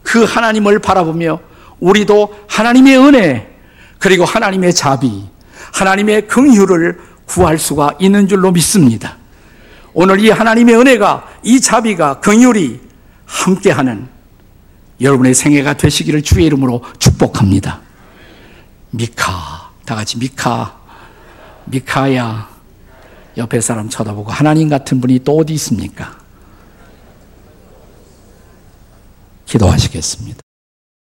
그 0.02 0.24
하나님을 0.24 0.78
바라보며 0.78 1.40
우리도 1.80 2.34
하나님의 2.48 2.98
은혜 2.98 3.56
그리고 3.98 4.24
하나님의 4.24 4.74
자비, 4.74 5.24
하나님의 5.72 6.28
긍휼을 6.28 6.98
구할 7.28 7.58
수가 7.58 7.94
있는 8.00 8.26
줄로 8.26 8.50
믿습니다. 8.50 9.16
오늘 9.92 10.20
이 10.20 10.30
하나님의 10.30 10.74
은혜가 10.76 11.28
이 11.42 11.60
자비가 11.60 12.20
긍휼이 12.20 12.80
함께하는 13.26 14.08
여러분의 15.00 15.34
생애가 15.34 15.74
되시기를 15.74 16.22
주의 16.22 16.46
이름으로 16.46 16.82
축복합니다. 16.98 17.80
미카, 18.90 19.70
다 19.84 19.94
같이 19.94 20.18
미카, 20.18 20.76
미카야. 21.66 22.48
옆에 23.36 23.60
사람 23.60 23.88
쳐다보고 23.88 24.32
하나님 24.32 24.68
같은 24.68 25.00
분이 25.00 25.20
또 25.20 25.36
어디 25.36 25.52
있습니까? 25.54 26.18
기도하시겠습니다. 29.46 30.47